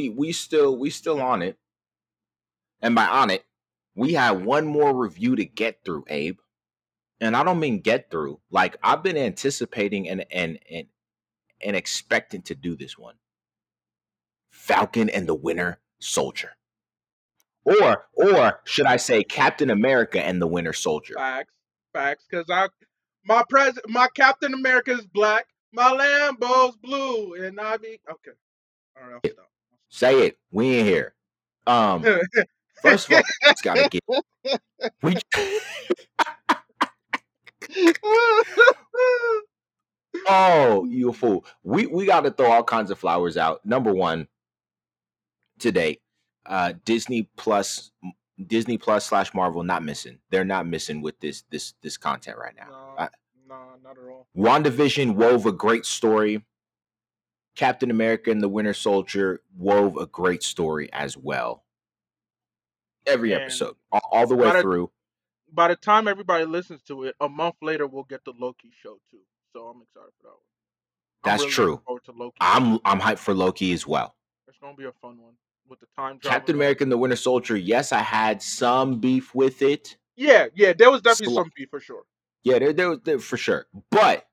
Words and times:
we 0.00 0.08
we 0.08 0.32
still 0.32 0.76
we 0.76 0.90
still 0.90 1.20
on 1.20 1.42
it. 1.42 1.58
And 2.80 2.94
by 2.94 3.06
on 3.06 3.30
it, 3.30 3.44
we 3.94 4.14
have 4.14 4.42
one 4.42 4.66
more 4.66 4.96
review 4.96 5.36
to 5.36 5.44
get 5.44 5.80
through, 5.84 6.04
Abe. 6.08 6.38
And 7.20 7.36
I 7.36 7.44
don't 7.44 7.60
mean 7.60 7.80
get 7.80 8.10
through. 8.10 8.40
Like 8.50 8.76
I've 8.82 9.02
been 9.02 9.16
anticipating 9.16 10.08
and 10.08 10.24
and 10.30 10.58
and 10.70 10.86
and 11.62 11.76
expecting 11.76 12.42
to 12.42 12.54
do 12.54 12.76
this 12.76 12.96
one. 12.96 13.16
Falcon 14.50 15.10
and 15.10 15.28
the 15.28 15.34
Winter 15.34 15.80
Soldier. 15.98 16.52
Or 17.64 18.06
or 18.14 18.60
should 18.64 18.86
I 18.86 18.96
say 18.96 19.22
Captain 19.22 19.70
America 19.70 20.24
and 20.24 20.40
the 20.40 20.46
Winter 20.46 20.72
Soldier? 20.72 21.14
Facts, 21.14 21.52
facts. 21.92 22.24
Because 22.30 22.46
I, 22.48 22.68
my 23.24 23.44
pres, 23.48 23.78
my 23.86 24.08
Captain 24.14 24.54
America 24.54 24.92
is 24.92 25.06
black, 25.06 25.46
my 25.72 25.92
Lambo's 25.92 26.76
blue, 26.76 27.34
and 27.34 27.60
I 27.60 27.76
be 27.76 28.00
okay. 28.10 28.30
All 28.96 29.06
right, 29.06 29.20
I'll 29.22 29.30
stop. 29.30 29.50
Say 29.90 30.26
it. 30.26 30.38
We 30.50 30.78
in 30.78 30.86
here. 30.86 31.14
Um 31.66 32.02
first 32.82 33.10
of 33.10 33.16
all, 33.16 33.22
it's 33.42 33.60
gotta 33.60 33.88
get 33.88 34.02
we 35.02 35.16
Oh, 40.28 40.84
you 40.88 41.12
fool. 41.12 41.44
We 41.62 41.86
we 41.86 42.06
gotta 42.06 42.30
throw 42.30 42.50
all 42.50 42.64
kinds 42.64 42.90
of 42.90 42.98
flowers 42.98 43.36
out. 43.36 43.64
Number 43.66 43.92
one, 43.92 44.28
today, 45.58 45.98
uh 46.46 46.72
Disney 46.84 47.28
Plus 47.36 47.90
Disney 48.46 48.78
Plus 48.78 49.04
slash 49.06 49.34
Marvel 49.34 49.62
not 49.62 49.82
missing. 49.82 50.18
They're 50.30 50.44
not 50.44 50.66
missing 50.66 51.02
with 51.02 51.18
this 51.20 51.44
this 51.50 51.74
this 51.82 51.96
content 51.96 52.38
right 52.38 52.54
now. 52.56 52.94
no, 52.98 53.08
no, 53.48 53.56
not 53.82 53.96
at 53.98 54.08
all. 54.08 54.26
WandaVision 54.36 55.14
wove 55.14 55.46
a 55.46 55.52
great 55.52 55.84
story. 55.84 56.44
Captain 57.60 57.90
America 57.90 58.30
and 58.30 58.42
the 58.42 58.48
Winter 58.48 58.72
Soldier 58.72 59.42
wove 59.54 59.98
a 59.98 60.06
great 60.06 60.42
story 60.42 60.90
as 60.94 61.14
well. 61.14 61.62
Every 63.06 63.34
And 63.34 63.42
episode, 63.42 63.76
all, 63.92 64.00
all 64.10 64.26
the 64.26 64.34
way 64.34 64.62
through. 64.62 64.90
by 65.52 65.68
the 65.68 65.76
time 65.76 66.08
everybody 66.08 66.46
listens 66.46 66.82
to 66.84 67.04
it, 67.04 67.16
a 67.20 67.28
month 67.28 67.56
later 67.60 67.86
we'll 67.86 68.04
get 68.04 68.24
the 68.24 68.32
Loki 68.38 68.72
show 68.82 68.96
too. 69.10 69.18
So 69.52 69.66
I'm 69.66 69.82
excited 69.82 70.10
for 70.16 70.22
that 70.22 70.28
one. 70.28 70.38
That's 71.22 71.42
really 71.58 71.76
true. 72.16 72.32
I'm 72.40 72.78
I'm 72.86 72.98
hyped 72.98 73.18
for 73.18 73.34
Loki 73.34 73.74
as 73.74 73.86
well. 73.86 74.14
It's 74.48 74.56
gonna 74.56 74.74
be 74.74 74.84
a 74.86 74.92
fun 74.92 75.18
one 75.20 75.34
with 75.68 75.80
the 75.80 75.86
time 75.98 76.18
Captain. 76.18 76.54
America 76.54 76.82
and 76.82 76.90
the 76.90 76.96
Winter 76.96 77.14
Soldier. 77.16 77.58
Yes, 77.58 77.92
I 77.92 77.98
had 78.00 78.40
some 78.40 79.00
beef 79.00 79.34
with 79.34 79.60
it. 79.60 79.98
Yeah, 80.16 80.46
yeah, 80.54 80.72
there 80.72 80.90
was 80.90 81.02
definitely 81.02 81.34
Sli- 81.34 81.40
some 81.40 81.50
beef 81.54 81.68
for 81.68 81.80
sure. 81.80 82.04
Yeah, 82.42 82.58
there, 82.58 82.72
there, 82.72 82.96
there 82.96 83.18
for 83.18 83.36
sure. 83.36 83.66
But 83.90 84.26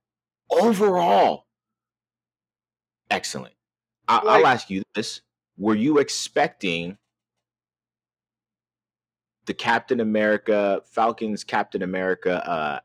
overall, 0.50 1.47
excellent. 3.10 3.54
I, 4.08 4.22
I'll 4.24 4.48
ask 4.48 4.70
you 4.70 4.84
this: 4.96 5.22
Were 5.58 5.76
you 5.76 6.00
expecting 6.00 6.98
the 9.46 9.54
Captain 9.54 10.00
America 10.00 10.82
Falcons 10.86 11.44
Captain 11.44 11.82
America 11.82 12.48
uh, 12.48 12.80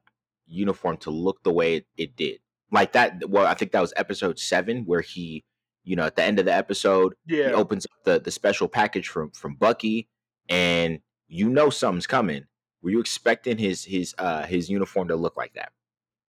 uniform 0.46 0.96
to 0.98 1.10
look 1.10 1.42
the 1.42 1.52
way 1.52 1.76
it, 1.76 1.86
it 1.96 2.16
did? 2.16 2.40
Like 2.70 2.92
that? 2.92 3.28
Well, 3.28 3.46
I 3.46 3.54
think 3.54 3.72
that 3.72 3.80
was 3.80 3.92
episode 3.96 4.38
seven, 4.38 4.84
where 4.84 5.02
he, 5.02 5.44
you 5.84 5.96
know, 5.96 6.04
at 6.04 6.16
the 6.16 6.24
end 6.24 6.38
of 6.38 6.46
the 6.46 6.54
episode, 6.54 7.14
he 7.26 7.42
opens 7.44 7.86
up 7.86 8.04
the 8.04 8.20
the 8.20 8.30
special 8.30 8.68
package 8.68 9.08
from 9.08 9.30
from 9.30 9.54
Bucky, 9.54 10.08
and 10.48 11.00
you 11.28 11.48
know 11.48 11.70
something's 11.70 12.06
coming. 12.06 12.44
Were 12.82 12.90
you 12.90 13.00
expecting 13.00 13.58
his 13.58 13.84
his 13.84 14.14
uh 14.18 14.44
his 14.44 14.68
uniform 14.68 15.08
to 15.08 15.16
look 15.16 15.36
like 15.36 15.54
that? 15.54 15.72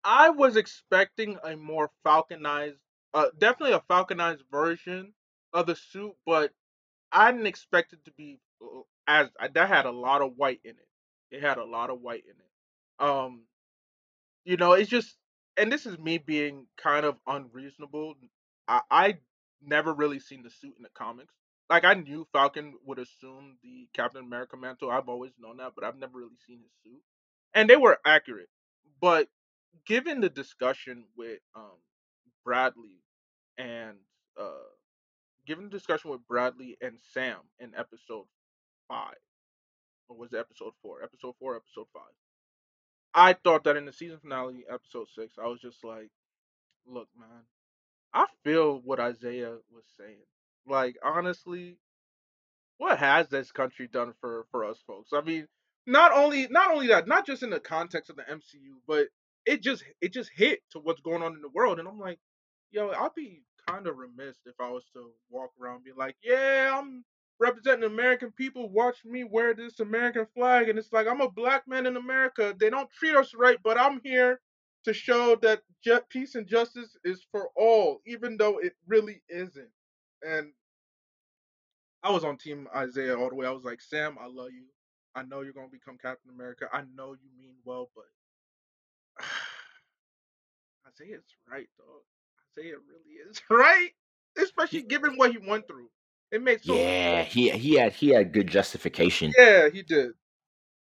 I 0.05 0.31
was 0.31 0.57
expecting 0.57 1.39
a 1.45 1.57
more 1.57 1.91
falconized, 2.07 2.79
uh, 3.15 3.27
definitely 3.39 3.75
a 3.75 3.83
falconized 3.93 4.43
version 4.51 5.13
of 5.53 5.67
the 5.67 5.77
suit, 5.77 6.13
but 6.27 6.53
I 7.11 7.31
didn't 7.33 7.47
expect 7.47 7.93
it 7.93 8.05
to 8.05 8.13
be 8.13 8.39
uh, 8.63 8.81
as 9.07 9.29
that 9.55 9.69
had 9.69 9.87
a 9.87 9.91
lot 9.91 10.23
of 10.23 10.37
white 10.37 10.61
in 10.65 10.73
it. 10.73 10.89
It 11.31 11.43
had 11.43 11.59
a 11.59 11.65
lot 11.65 11.91
of 11.91 12.01
white 12.01 12.25
in 12.25 12.33
it. 12.33 13.07
Um, 13.07 13.43
you 14.45 14.57
know, 14.57 14.73
it's 14.73 14.91
just, 14.91 15.17
and 15.57 15.71
this 15.71 15.87
is 15.87 15.99
me 15.99 16.19
being 16.19 16.67
kind 16.83 17.05
of 17.05 17.17
unreasonable. 17.27 18.15
I, 18.67 18.81
I 18.91 19.19
never 19.63 19.93
really 19.93 20.21
seen 20.21 20.43
the 20.43 20.51
suit 20.51 20.75
in 20.77 20.83
the 20.83 20.91
comics. 20.95 21.35
Like 21.69 21.85
I 21.85 21.95
knew 21.95 22.27
Falcon 22.33 22.75
would 22.87 22.99
assume 22.99 23.59
the 23.63 23.89
Captain 23.95 24.25
America 24.25 24.57
mantle. 24.57 24.91
I've 24.91 25.09
always 25.09 25.33
known 25.39 25.59
that, 25.59 25.73
but 25.75 25.85
I've 25.85 25.99
never 25.99 26.19
really 26.19 26.39
seen 26.47 26.61
his 26.61 26.73
suit. 26.83 27.03
And 27.55 27.69
they 27.69 27.77
were 27.77 27.99
accurate. 28.07 28.49
But 29.01 29.29
given 29.87 30.21
the 30.21 30.31
discussion 30.31 31.05
with 31.17 31.41
um 31.55 31.77
Bradley 32.45 32.98
and 33.59 33.97
uh 34.41 34.69
given 35.47 35.65
the 35.65 35.71
discussion 35.71 36.11
with 36.11 36.27
Bradley 36.29 36.77
and 36.81 36.99
Sam 37.13 37.39
in 37.59 37.73
episode 37.77 38.27
five, 38.87 39.17
or 40.09 40.17
was 40.17 40.33
it 40.33 40.39
episode 40.39 40.73
four? 40.83 41.03
Episode 41.03 41.35
four, 41.39 41.57
episode 41.57 41.87
five. 41.93 42.13
I 43.15 43.33
thought 43.33 43.65
that 43.65 43.77
in 43.77 43.87
the 43.87 43.93
season 43.93 44.19
finale, 44.19 44.65
episode 44.71 45.09
six, 45.15 45.35
I 45.43 45.49
was 45.49 45.61
just 45.61 45.83
like, 45.83 46.11
look, 46.87 47.09
man, 47.19 47.45
I 48.13 48.27
feel 48.45 48.81
what 48.85 49.01
Isaiah 49.01 49.57
was 49.73 49.85
saying. 49.99 50.27
Like, 50.67 50.97
honestly, 51.03 51.79
what 52.77 52.99
has 52.99 53.29
this 53.29 53.51
country 53.51 53.89
done 53.89 54.15
for 54.21 54.47
for 54.51 54.65
us 54.65 54.79
folks? 54.87 55.11
I 55.13 55.21
mean, 55.23 55.49
not 55.87 56.13
only 56.13 56.47
not 56.49 56.71
only 56.71 56.89
that, 56.89 57.09
not 57.09 57.27
just 57.27 57.43
in 57.43 57.51
the 57.51 57.61
context 57.61 58.11
of 58.11 58.17
the 58.17 58.23
MCU, 58.23 58.77
but 58.87 59.09
it 59.47 59.63
just 59.63 59.83
it 60.01 60.13
just 60.13 60.31
hit 60.35 60.61
to 60.73 60.79
what's 60.79 61.01
going 61.01 61.23
on 61.23 61.35
in 61.35 61.43
the 61.43 61.49
world, 61.49 61.79
and 61.79 61.89
I'm 61.89 61.99
like, 61.99 62.19
yo, 62.71 62.91
I'll 62.91 63.13
be 63.15 63.43
kind 63.69 63.87
of 63.87 63.99
remiss 63.99 64.39
if 64.47 64.55
I 64.61 64.71
was 64.71 64.85
to 64.95 65.11
walk 65.31 65.51
around 65.61 65.85
being 65.85 65.97
like, 65.97 66.17
yeah, 66.23 66.73
I'm 66.75 67.05
representing 67.39 67.85
American 67.85 68.33
people. 68.33 68.71
Watch 68.71 69.05
me 69.05 69.25
wear 69.25 69.55
this 69.55 69.81
American 69.81 70.27
flag, 70.35 70.69
and 70.69 70.79
it's 70.79 70.93
like 70.93 71.07
I'm 71.07 71.21
a 71.21 71.31
black 71.31 71.69
man 71.69 71.87
in 71.87 71.97
America. 71.97 72.55
They 72.59 72.71
don't 72.71 72.91
treat 72.91 73.15
us 73.17 73.35
right, 73.35 73.59
but 73.63 73.79
I'm 73.79 74.01
here 74.03 74.41
to 74.85 74.93
show 74.95 75.37
that 75.43 75.63
ju- 75.85 76.01
peace 76.09 76.35
and 76.35 76.47
justice 76.47 76.97
is 77.05 77.27
for 77.31 77.51
all, 77.57 78.01
even 78.07 78.37
though 78.37 78.59
it 78.59 78.75
really 78.87 79.23
isn't. 79.29 79.71
And 80.23 80.53
I 82.03 82.11
was 82.11 82.25
on 82.25 82.39
Team 82.39 82.69
Isaiah 82.75 83.17
all 83.19 83.29
the 83.29 83.35
way. 83.35 83.47
I 83.47 83.51
was 83.51 83.65
like, 83.65 83.81
Sam, 83.81 84.17
I 84.21 84.27
love 84.27 84.51
you. 84.53 84.67
I 85.15 85.23
know 85.23 85.43
you're 85.43 85.53
gonna 85.53 85.69
become 85.69 85.99
Captain 86.01 86.31
America. 86.33 86.69
I 86.73 86.83
know 86.95 87.15
you 87.15 87.31
mean 87.39 87.55
well, 87.65 87.91
but 87.95 88.05
Isaiah's 90.89 91.25
right, 91.51 91.69
dog. 91.79 92.03
Isaiah 92.57 92.77
really 92.79 93.15
is 93.29 93.41
right, 93.51 93.91
especially 94.37 94.83
given 94.83 95.17
what 95.17 95.33
he 95.33 95.39
went 95.39 95.67
through. 95.67 95.91
It 96.31 96.43
makes 96.43 96.67
so 96.67 96.75
Yeah, 96.75 97.23
he 97.25 97.51
he 97.51 97.75
had 97.75 97.93
he 97.95 98.09
had 98.11 98.33
good 98.33 98.47
justification. 98.49 99.37
Yeah, 99.37 99.69
he 99.71 99.83
did. 99.83 100.13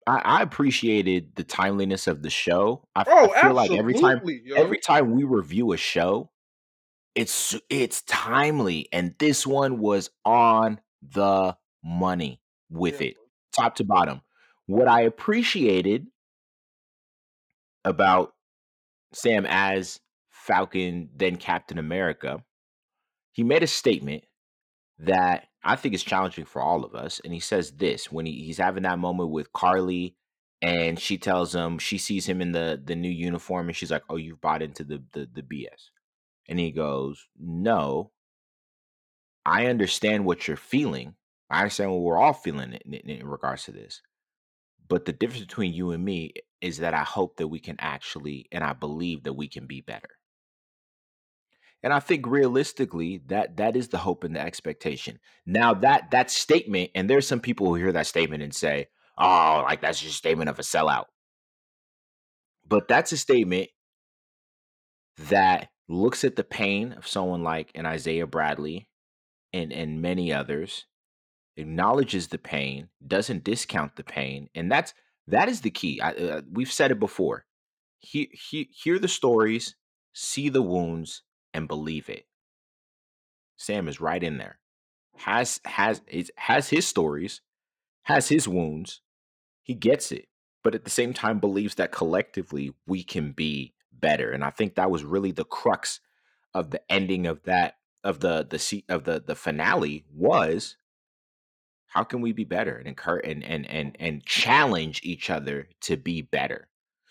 I, 0.06 0.18
I 0.18 0.42
appreciated 0.42 1.34
the 1.34 1.44
timeliness 1.44 2.06
of 2.06 2.22
the 2.22 2.30
show. 2.30 2.86
I, 2.94 3.06
Oh, 3.06 3.32
I 3.34 3.40
feel 3.40 3.54
like 3.54 3.72
every 3.74 3.94
time 3.94 4.22
yo. 4.44 4.56
every 4.56 4.78
time 4.78 5.12
we 5.12 5.24
review 5.24 5.72
a 5.72 5.76
show, 5.76 6.30
it's 7.14 7.56
it's 7.70 8.02
timely, 8.02 8.88
and 8.92 9.14
this 9.18 9.46
one 9.46 9.78
was 9.78 10.10
on 10.24 10.80
the 11.02 11.56
money 11.84 12.42
with 12.70 13.00
Yeah, 13.00 13.02
it, 13.02 13.18
top 13.52 13.76
to 13.76 13.84
bottom. 13.84 14.22
What 14.66 14.88
I 14.88 15.02
appreciated 15.02 16.08
about 17.84 18.34
Sam 19.14 19.46
as 19.46 20.00
Falcon, 20.46 21.10
then 21.16 21.36
Captain 21.36 21.78
America, 21.78 22.44
he 23.32 23.42
made 23.42 23.62
a 23.64 23.66
statement 23.66 24.24
that 24.98 25.48
I 25.62 25.76
think 25.76 25.94
is 25.94 26.04
challenging 26.04 26.44
for 26.44 26.62
all 26.62 26.84
of 26.84 26.94
us. 26.94 27.20
And 27.24 27.32
he 27.32 27.40
says 27.40 27.72
this 27.72 28.12
when 28.12 28.26
he, 28.26 28.44
he's 28.44 28.58
having 28.58 28.84
that 28.84 28.98
moment 28.98 29.30
with 29.30 29.52
Carly, 29.52 30.16
and 30.62 30.98
she 30.98 31.18
tells 31.18 31.54
him 31.54 31.78
she 31.78 31.98
sees 31.98 32.26
him 32.26 32.40
in 32.40 32.52
the 32.52 32.80
the 32.82 32.94
new 32.94 33.10
uniform, 33.10 33.68
and 33.68 33.76
she's 33.76 33.90
like, 33.90 34.04
"Oh, 34.08 34.16
you've 34.16 34.40
bought 34.40 34.62
into 34.62 34.84
the 34.84 35.02
the, 35.12 35.28
the 35.32 35.42
BS." 35.42 35.90
And 36.48 36.58
he 36.58 36.70
goes, 36.70 37.26
"No, 37.38 38.12
I 39.44 39.66
understand 39.66 40.24
what 40.24 40.48
you're 40.48 40.56
feeling. 40.56 41.14
I 41.50 41.60
understand 41.60 41.90
what 41.90 42.00
we're 42.00 42.18
all 42.18 42.32
feeling 42.32 42.72
in, 42.84 42.94
in, 42.94 43.10
in 43.10 43.26
regards 43.26 43.64
to 43.64 43.72
this. 43.72 44.00
But 44.88 45.04
the 45.04 45.12
difference 45.12 45.44
between 45.44 45.74
you 45.74 45.90
and 45.90 46.04
me 46.04 46.32
is 46.60 46.78
that 46.78 46.94
I 46.94 47.02
hope 47.04 47.36
that 47.36 47.48
we 47.48 47.60
can 47.60 47.76
actually, 47.78 48.46
and 48.50 48.64
I 48.64 48.72
believe 48.72 49.24
that 49.24 49.34
we 49.34 49.48
can 49.48 49.66
be 49.66 49.80
better." 49.80 50.08
And 51.86 51.94
I 51.94 52.00
think 52.00 52.26
realistically 52.26 53.22
that 53.28 53.58
that 53.58 53.76
is 53.76 53.90
the 53.90 53.98
hope 53.98 54.24
and 54.24 54.34
the 54.34 54.40
expectation. 54.40 55.20
Now 55.46 55.72
that 55.72 56.10
that 56.10 56.32
statement, 56.32 56.90
and 56.96 57.08
there's 57.08 57.28
some 57.28 57.38
people 57.38 57.68
who 57.68 57.76
hear 57.76 57.92
that 57.92 58.08
statement 58.08 58.42
and 58.42 58.52
say, 58.52 58.88
"Oh, 59.16 59.62
like 59.64 59.82
that's 59.82 60.00
just 60.00 60.14
a 60.14 60.16
statement 60.16 60.50
of 60.50 60.58
a 60.58 60.62
sellout." 60.62 61.04
But 62.66 62.88
that's 62.88 63.12
a 63.12 63.16
statement 63.16 63.68
that 65.28 65.68
looks 65.86 66.24
at 66.24 66.34
the 66.34 66.42
pain 66.42 66.92
of 66.92 67.06
someone 67.06 67.44
like 67.44 67.70
an 67.76 67.86
Isaiah 67.86 68.26
Bradley 68.26 68.88
and 69.52 69.72
and 69.72 70.02
many 70.02 70.32
others, 70.32 70.86
acknowledges 71.56 72.26
the 72.26 72.38
pain, 72.38 72.88
doesn't 73.06 73.44
discount 73.44 73.94
the 73.94 74.02
pain, 74.02 74.50
and 74.56 74.72
that's 74.72 74.92
that 75.28 75.48
is 75.48 75.60
the 75.60 75.70
key. 75.70 76.00
I, 76.00 76.10
uh, 76.14 76.40
we've 76.50 76.72
said 76.72 76.90
it 76.90 76.98
before. 76.98 77.44
He, 78.00 78.28
he, 78.32 78.70
hear 78.72 78.98
the 78.98 79.06
stories, 79.06 79.76
see 80.12 80.48
the 80.48 80.62
wounds, 80.62 81.22
and 81.56 81.66
believe 81.66 82.10
it. 82.10 82.26
Sam 83.56 83.88
is 83.88 84.00
right 84.00 84.22
in 84.22 84.36
there. 84.36 84.58
Has 85.16 85.60
has 85.64 86.02
has 86.36 86.68
his 86.68 86.86
stories, 86.86 87.40
has 88.02 88.28
his 88.28 88.46
wounds. 88.46 89.00
He 89.62 89.72
gets 89.74 90.12
it, 90.12 90.28
but 90.62 90.74
at 90.74 90.84
the 90.84 90.90
same 90.90 91.14
time 91.14 91.40
believes 91.40 91.76
that 91.76 91.90
collectively 91.90 92.74
we 92.86 93.02
can 93.02 93.32
be 93.32 93.72
better. 93.90 94.30
And 94.30 94.44
I 94.44 94.50
think 94.50 94.74
that 94.74 94.90
was 94.90 95.02
really 95.02 95.32
the 95.32 95.44
crux 95.44 96.00
of 96.52 96.70
the 96.70 96.82
ending 96.92 97.26
of 97.26 97.42
that 97.44 97.76
of 98.04 98.20
the 98.20 98.46
the 98.48 98.58
seat 98.58 98.84
of 98.90 99.04
the 99.04 99.22
the 99.26 99.34
finale 99.34 100.04
was 100.14 100.76
how 101.86 102.04
can 102.04 102.20
we 102.20 102.32
be 102.32 102.44
better 102.44 102.76
and 102.76 102.86
encourage 102.86 103.26
and 103.26 103.42
and 103.42 103.66
and 103.66 103.96
and 103.98 104.24
challenge 104.24 105.00
each 105.02 105.30
other 105.30 105.68
to 105.80 105.96
be 105.96 106.20
better 106.20 106.68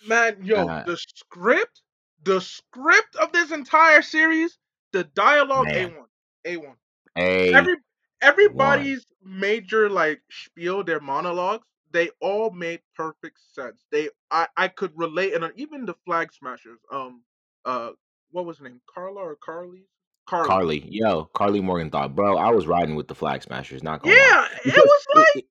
Man, 0.08 0.38
yo, 0.44 0.68
uh 0.68 0.84
the 0.84 0.98
script, 0.98 1.82
the 2.26 2.42
script 2.42 3.16
of 3.16 3.32
this 3.32 3.52
entire 3.52 4.02
series, 4.02 4.58
the 4.92 5.04
dialogue, 5.06 5.68
a 5.74 5.86
one, 5.86 6.08
a 6.46 6.58
one. 6.58 6.76
a 7.18 7.52
Every 7.54 7.74
one 7.76 7.82
everybody's 8.22 9.06
major 9.24 9.90
like 9.90 10.22
spiel, 10.30 10.84
their 10.84 11.00
monologues, 11.00 11.66
they 11.92 12.10
all 12.20 12.52
made 12.52 12.82
perfect 12.96 13.38
sense. 13.54 13.86
They, 13.92 14.10
I, 14.32 14.48
I 14.58 14.68
could 14.68 14.92
relate, 14.96 15.34
and 15.34 15.44
uh, 15.44 15.50
even 15.56 15.86
the 15.86 15.94
Flag 16.06 16.34
Smashers, 16.34 16.80
um, 16.92 17.24
uh, 17.64 17.92
what 18.32 18.46
was 18.46 18.58
her 18.58 18.66
name, 18.66 18.82
Carla 18.94 19.22
or 19.22 19.36
Carly? 19.36 19.86
Carly. 20.28 20.48
carly 20.50 20.88
yo 20.90 21.26
carly 21.36 21.62
morgenthau 21.62 22.08
bro 22.08 22.36
i 22.36 22.50
was 22.50 22.66
riding 22.66 22.96
with 22.96 23.08
the 23.08 23.14
flag 23.14 23.44
smashers 23.44 23.84
not 23.84 24.02
gonna 24.02 24.16
Yeah, 24.16 24.48
it 24.66 24.76
was 24.76 25.06
like 25.14 25.36
it, 25.36 25.46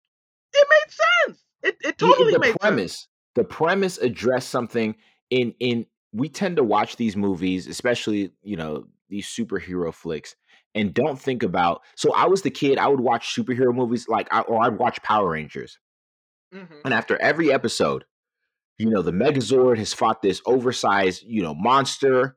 it 0.52 0.68
made 0.68 0.90
sense. 1.28 1.44
It 1.62 1.76
it 1.84 1.96
totally 1.96 2.32
the 2.32 2.38
made 2.40 2.48
sense. 2.48 2.60
premise 2.60 3.08
the 3.36 3.44
premise 3.44 3.98
addressed 3.98 4.48
something 4.48 4.96
in 5.30 5.54
in 5.60 5.86
we 6.14 6.28
tend 6.28 6.56
to 6.56 6.64
watch 6.64 6.96
these 6.96 7.16
movies 7.16 7.66
especially 7.66 8.32
you 8.42 8.56
know 8.56 8.86
these 9.08 9.26
superhero 9.26 9.92
flicks 9.92 10.36
and 10.74 10.94
don't 10.94 11.20
think 11.20 11.42
about 11.42 11.82
so 11.96 12.12
i 12.14 12.26
was 12.26 12.42
the 12.42 12.50
kid 12.50 12.78
i 12.78 12.86
would 12.86 13.00
watch 13.00 13.34
superhero 13.34 13.74
movies 13.74 14.08
like 14.08 14.32
I, 14.32 14.40
or 14.40 14.62
i'd 14.62 14.78
watch 14.78 15.02
power 15.02 15.30
rangers 15.30 15.78
hmm 16.52 16.64
and 16.84 16.94
after 16.94 17.20
every 17.20 17.52
episode 17.52 18.04
you 18.78 18.90
know, 18.90 19.02
the 19.02 19.12
Megazord 19.12 19.78
has 19.78 19.92
fought 19.92 20.22
this 20.22 20.42
oversized, 20.46 21.22
you 21.26 21.42
know, 21.42 21.54
monster. 21.54 22.36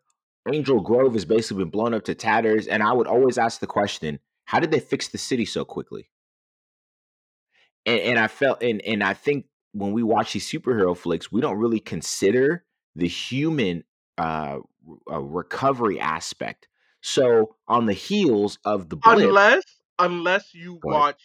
Angel 0.51 0.79
Grove 0.79 1.13
has 1.13 1.25
basically 1.25 1.63
been 1.63 1.71
blown 1.71 1.93
up 1.93 2.05
to 2.05 2.15
tatters. 2.15 2.67
And 2.67 2.83
I 2.83 2.93
would 2.93 3.07
always 3.07 3.37
ask 3.37 3.59
the 3.59 3.67
question, 3.67 4.19
how 4.45 4.59
did 4.59 4.71
they 4.71 4.79
fix 4.79 5.07
the 5.07 5.17
city 5.17 5.45
so 5.45 5.65
quickly? 5.65 6.09
And, 7.85 7.99
and 8.01 8.19
I 8.19 8.27
felt, 8.27 8.61
and, 8.61 8.81
and 8.83 9.03
I 9.03 9.13
think 9.13 9.45
when 9.73 9.93
we 9.93 10.03
watch 10.03 10.33
these 10.33 10.49
superhero 10.49 10.95
flicks, 10.95 11.31
we 11.31 11.41
don't 11.41 11.57
really 11.57 11.79
consider 11.79 12.63
the 12.97 13.07
human 13.07 13.83
uh, 14.17 14.57
uh, 15.09 15.19
recovery 15.21 15.99
aspect. 15.99 16.67
So 17.01 17.55
on 17.67 17.85
the 17.85 17.93
heels 17.93 18.57
of 18.65 18.89
the 18.89 18.97
blip, 18.97 19.19
Unless 19.19 19.63
unless 19.99 20.53
you 20.53 20.73
ahead. 20.73 20.81
watch 20.83 21.21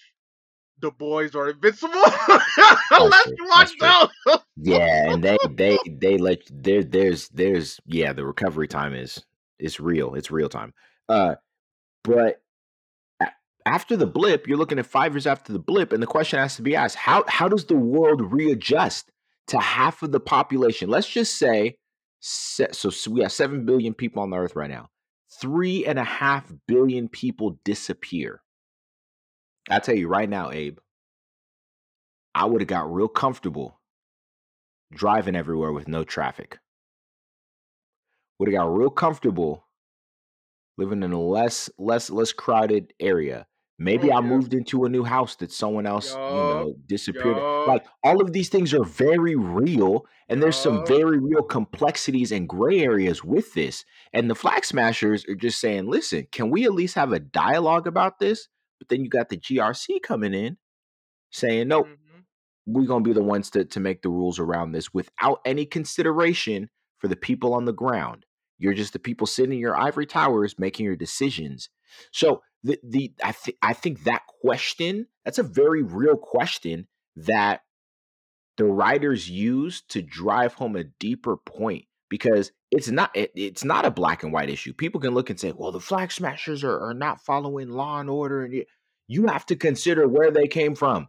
The 0.81 0.91
Boys 0.91 1.35
are 1.35 1.51
Invincible, 1.51 1.95
unless 2.91 3.25
true. 3.25 3.35
you 3.39 3.47
watch 3.49 3.73
those. 3.81 4.39
Yeah, 4.57 5.13
and 5.13 5.25
they 5.25 5.39
they 5.51 5.79
they 5.91 6.19
let 6.19 6.41
there 6.53 6.85
there's 6.85 7.29
there's 7.31 7.81
yeah 7.87 8.13
the 8.13 8.25
recovery 8.27 8.69
time 8.69 8.95
is 8.95 9.25
it's 9.59 9.81
real 9.81 10.15
it's 10.15 10.31
real 10.31 10.49
time. 10.51 10.75
Uh, 11.09 11.37
but 12.05 12.43
after 13.65 13.97
the 13.97 14.07
blip, 14.07 14.49
you're 14.49 14.59
looking 14.59 14.79
at 14.81 14.87
five 14.87 15.15
years 15.15 15.27
after 15.27 15.53
the 15.53 15.59
blip, 15.61 15.93
and 15.93 16.03
the 16.03 16.07
question 16.07 16.39
has 16.39 16.57
to 16.57 16.63
be 16.63 16.75
asked: 16.77 16.97
how 16.97 17.25
how 17.29 17.49
does 17.49 17.67
the 17.67 17.77
world 17.77 18.33
readjust 18.33 19.12
to 19.49 19.59
half 19.59 20.03
of 20.03 20.13
the 20.13 20.21
population? 20.21 20.89
Let's 20.89 21.09
just 21.09 21.37
say 21.37 21.77
so 22.21 22.91
we 23.11 23.23
have 23.23 23.33
seven 23.33 23.67
billion 23.67 23.95
people 23.95 24.23
on 24.23 24.31
the 24.31 24.37
earth 24.37 24.55
right 24.55 24.71
now. 24.71 24.89
Three 25.41 25.85
and 25.87 25.99
a 25.99 26.05
half 26.05 26.53
billion 26.69 27.09
people 27.09 27.59
disappear. 27.65 28.43
I 29.69 29.81
tell 29.81 29.97
you 29.97 30.07
right 30.09 30.29
now, 30.29 30.51
Abe, 30.51 30.79
I 32.35 32.45
would 32.45 32.61
have 32.61 32.69
got 32.69 32.93
real 32.93 33.09
comfortable 33.09 33.81
driving 34.93 35.35
everywhere 35.35 35.73
with 35.73 35.89
no 35.89 36.05
traffic. 36.05 36.59
Would 38.39 38.49
have 38.49 38.61
got 38.61 38.75
real 38.75 38.91
comfortable 38.91 39.67
living 40.79 41.03
in 41.03 41.13
a 41.13 41.21
less 41.21 41.71
less 41.79 42.11
less 42.11 42.33
crowded 42.33 42.93
area. 43.01 43.47
Maybe 43.83 44.09
Oh 44.09 44.17
I 44.17 44.21
yeah. 44.21 44.21
moved 44.21 44.55
into 44.55 44.85
a 44.85 44.89
new 44.89 45.05
house 45.05 45.37
that 45.37 45.53
someone 45.53 45.87
else, 45.87 46.19
you 46.29 46.47
know, 46.47 46.75
disappeared. 46.87 47.39
Yup. 47.39 47.67
Like 47.67 47.85
all 48.05 48.23
of 48.23 48.33
these 48.33 48.49
things 48.49 48.73
are 48.75 48.85
very 48.85 49.35
real, 49.37 50.07
and 50.29 50.43
there's 50.43 50.59
some 50.59 50.85
very 50.85 51.19
real 51.19 51.43
complexities 51.43 52.33
and 52.33 52.49
gray 52.49 52.81
areas 52.81 53.25
with 53.25 53.55
this. 53.55 53.85
And 54.13 54.31
the 54.31 54.35
flag 54.35 54.65
smashers 54.65 55.25
are 55.29 55.35
just 55.35 55.61
saying, 55.61 55.87
listen, 55.87 56.27
can 56.33 56.51
we 56.51 56.65
at 56.65 56.75
least 56.75 56.95
have 56.95 57.13
a 57.13 57.21
dialogue 57.21 57.87
about 57.87 58.19
this? 58.19 58.49
But 58.79 58.89
then 58.89 59.03
you 59.05 59.11
got 59.11 59.29
the 59.29 59.37
GRC 59.39 60.03
coming 60.03 60.35
in 60.35 60.59
saying, 61.31 61.69
nope, 61.69 61.89
hmm 61.89 62.21
we're 62.67 62.87
gonna 62.87 63.03
be 63.05 63.13
the 63.13 63.23
ones 63.23 63.51
to 63.51 63.65
to 63.65 63.81
make 63.81 64.03
the 64.03 64.09
rules 64.11 64.39
around 64.39 64.73
this 64.73 64.95
without 64.95 65.41
any 65.45 65.67
consideration 65.67 66.71
for 66.99 67.09
the 67.09 67.17
people 67.17 67.55
on 67.55 67.65
the 67.65 67.73
ground. 67.73 68.27
You're 68.59 68.75
just 68.75 68.93
the 68.93 69.01
people 69.01 69.27
sitting 69.27 69.53
in 69.55 69.59
your 69.59 69.77
ivory 69.77 70.07
towers 70.07 70.59
making 70.59 70.87
your 70.87 70.97
decisions. 70.97 71.69
So 72.13 72.43
the 72.63 72.79
the 72.83 73.13
I 73.23 73.33
think 73.33 73.57
I 73.63 73.73
think 73.73 74.05
that 74.05 74.23
question 74.41 75.07
that's 75.25 75.39
a 75.39 75.43
very 75.43 75.83
real 75.83 76.17
question 76.17 76.87
that 77.17 77.63
the 78.57 78.65
writers 78.65 79.29
use 79.29 79.83
to 79.89 80.03
drive 80.03 80.55
home 80.55 80.77
a 80.77 80.85
deeper 80.85 81.37
point 81.37 81.87
because 82.09 82.53
it's 82.71 82.89
not 82.89 83.11
it, 83.17 83.33
it's 83.35 83.65
not 83.65 83.85
a 83.85 83.91
black 83.91 84.23
and 84.23 84.33
white 84.33 84.51
issue. 84.51 84.73
People 84.73 85.01
can 85.01 85.15
look 85.15 85.31
and 85.31 85.41
say, 85.41 85.53
well, 85.53 85.73
the 85.73 85.81
flag 85.81 86.13
smashers 86.13 86.63
are, 86.63 86.79
are 86.79 86.95
not 86.95 87.25
following 87.25 87.71
law 87.71 88.01
and 88.01 88.11
order, 88.11 88.45
and 88.45 88.55
you, 88.55 88.65
you 89.09 89.27
have 89.27 89.47
to 89.47 89.57
consider 89.57 90.07
where 90.07 90.31
they 90.31 90.47
came 90.47 90.75
from. 90.75 91.09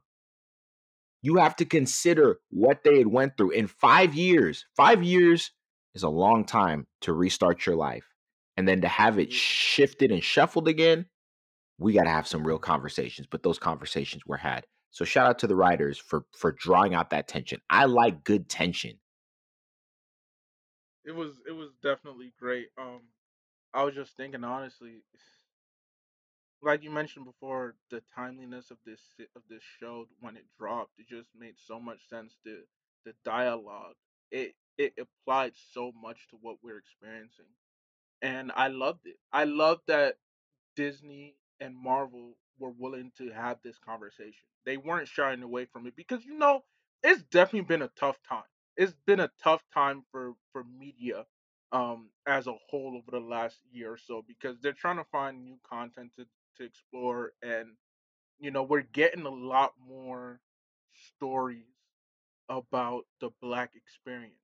You 1.22 1.38
have 1.38 1.56
to 1.58 1.66
consider 1.66 2.40
what 2.50 2.84
they 2.84 2.98
had 2.98 3.08
went 3.08 3.38
through. 3.38 3.52
In 3.52 3.68
five 3.68 4.14
years 4.14 4.66
five 4.76 5.04
years 5.04 5.52
is 5.94 6.04
a 6.04 6.10
long 6.10 6.46
time 6.46 6.88
to 7.02 7.14
restart 7.14 7.66
your 7.66 7.76
life 7.76 8.06
and 8.58 8.68
then 8.68 8.82
to 8.82 8.88
have 8.88 9.20
it 9.20 9.30
mm-hmm. 9.30 9.36
shifted 9.36 10.12
and 10.12 10.24
shuffled 10.24 10.68
again 10.68 11.06
we 11.84 11.94
got 11.94 12.04
to 12.04 12.10
have 12.10 12.28
some 12.28 12.46
real 12.46 12.60
conversations 12.60 13.28
but 13.30 13.44
those 13.44 13.60
conversations 13.60 14.26
were 14.26 14.38
had 14.38 14.66
so 14.92 15.06
shout 15.06 15.28
out 15.28 15.40
to 15.40 15.48
the 15.48 15.56
writers 15.56 15.98
for 15.98 16.26
for 16.38 16.52
drawing 16.52 16.94
out 16.96 17.10
that 17.12 17.28
tension 17.28 17.60
i 17.70 17.86
like 17.86 18.24
good 18.24 18.50
tension 18.50 19.00
It 21.06 21.12
was 21.12 21.34
it 21.48 21.52
was 21.52 21.72
definitely 21.82 22.34
great. 22.40 22.70
Um, 22.78 23.02
I 23.74 23.84
was 23.84 23.96
just 23.96 24.18
thinking 24.18 24.44
honestly, 24.44 25.04
like 26.62 26.84
you 26.84 26.92
mentioned 26.92 27.26
before, 27.26 27.76
the 27.90 28.02
timeliness 28.16 28.72
of 28.72 28.78
this 28.86 29.02
of 29.36 29.44
this 29.50 29.64
show 29.64 30.08
when 30.20 30.38
it 30.38 30.46
dropped, 30.60 30.94
it 30.98 31.08
just 31.08 31.30
made 31.36 31.56
so 31.58 31.80
much 31.80 32.08
sense. 32.08 32.38
to 32.46 32.64
the 33.06 33.14
dialogue, 33.26 33.96
it 34.32 34.56
it 34.78 34.94
applied 34.98 35.54
so 35.56 35.92
much 35.92 36.28
to 36.30 36.38
what 36.38 36.58
we're 36.64 36.78
experiencing, 36.78 37.54
and 38.22 38.52
I 38.56 38.70
loved 38.70 39.08
it. 39.08 39.18
I 39.34 39.46
loved 39.46 39.84
that 39.88 40.18
Disney 40.76 41.38
and 41.64 41.78
Marvel 41.78 42.38
were 42.60 42.72
willing 42.72 43.12
to 43.20 43.32
have 43.32 43.60
this 43.64 43.80
conversation. 43.80 44.48
They 44.66 44.78
weren't 44.78 45.10
shying 45.10 45.44
away 45.44 45.66
from 45.66 45.88
it 45.88 45.96
because 45.98 46.26
you 46.26 46.38
know 46.38 46.64
it's 47.04 47.24
definitely 47.24 47.68
been 47.68 47.84
a 47.84 47.92
tough 48.00 48.18
time. 48.30 48.44
It's 48.78 48.96
been 49.08 49.22
a 49.22 49.32
tough 49.44 49.64
time 49.74 50.04
for 50.12 50.36
for 50.54 50.66
media 50.66 51.26
um 51.74 52.10
as 52.28 52.48
a 52.48 52.54
whole 52.70 52.96
over 52.98 53.12
the 53.12 53.26
last 53.26 53.60
year 53.72 53.94
or 53.94 53.98
so 54.00 54.24
because 54.28 54.60
they're 54.62 54.74
trying 54.74 54.98
to 54.98 55.06
find 55.12 55.44
new 55.44 55.58
content 55.70 56.12
to 56.18 56.26
to 56.58 56.66
explore 56.66 57.34
and 57.44 57.70
you 58.40 58.52
know 58.52 58.64
we're 58.64 58.82
getting 58.82 59.26
a 59.26 59.30
lot 59.32 59.74
more 59.88 60.42
stories 61.18 61.66
about 62.50 63.06
the 63.22 63.30
black 63.42 63.72
experience 63.76 64.36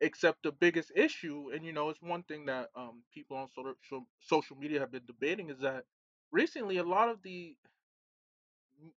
except 0.00 0.42
the 0.42 0.52
biggest 0.52 0.92
issue 0.96 1.50
and 1.54 1.64
you 1.64 1.72
know 1.72 1.90
it's 1.90 2.02
one 2.02 2.22
thing 2.24 2.46
that 2.46 2.70
um 2.76 3.02
people 3.14 3.36
on 3.36 3.48
social 3.54 4.06
social 4.20 4.56
media 4.56 4.80
have 4.80 4.92
been 4.92 5.06
debating 5.06 5.50
is 5.50 5.58
that 5.60 5.84
recently 6.32 6.78
a 6.78 6.84
lot 6.84 7.08
of 7.08 7.22
the 7.22 7.56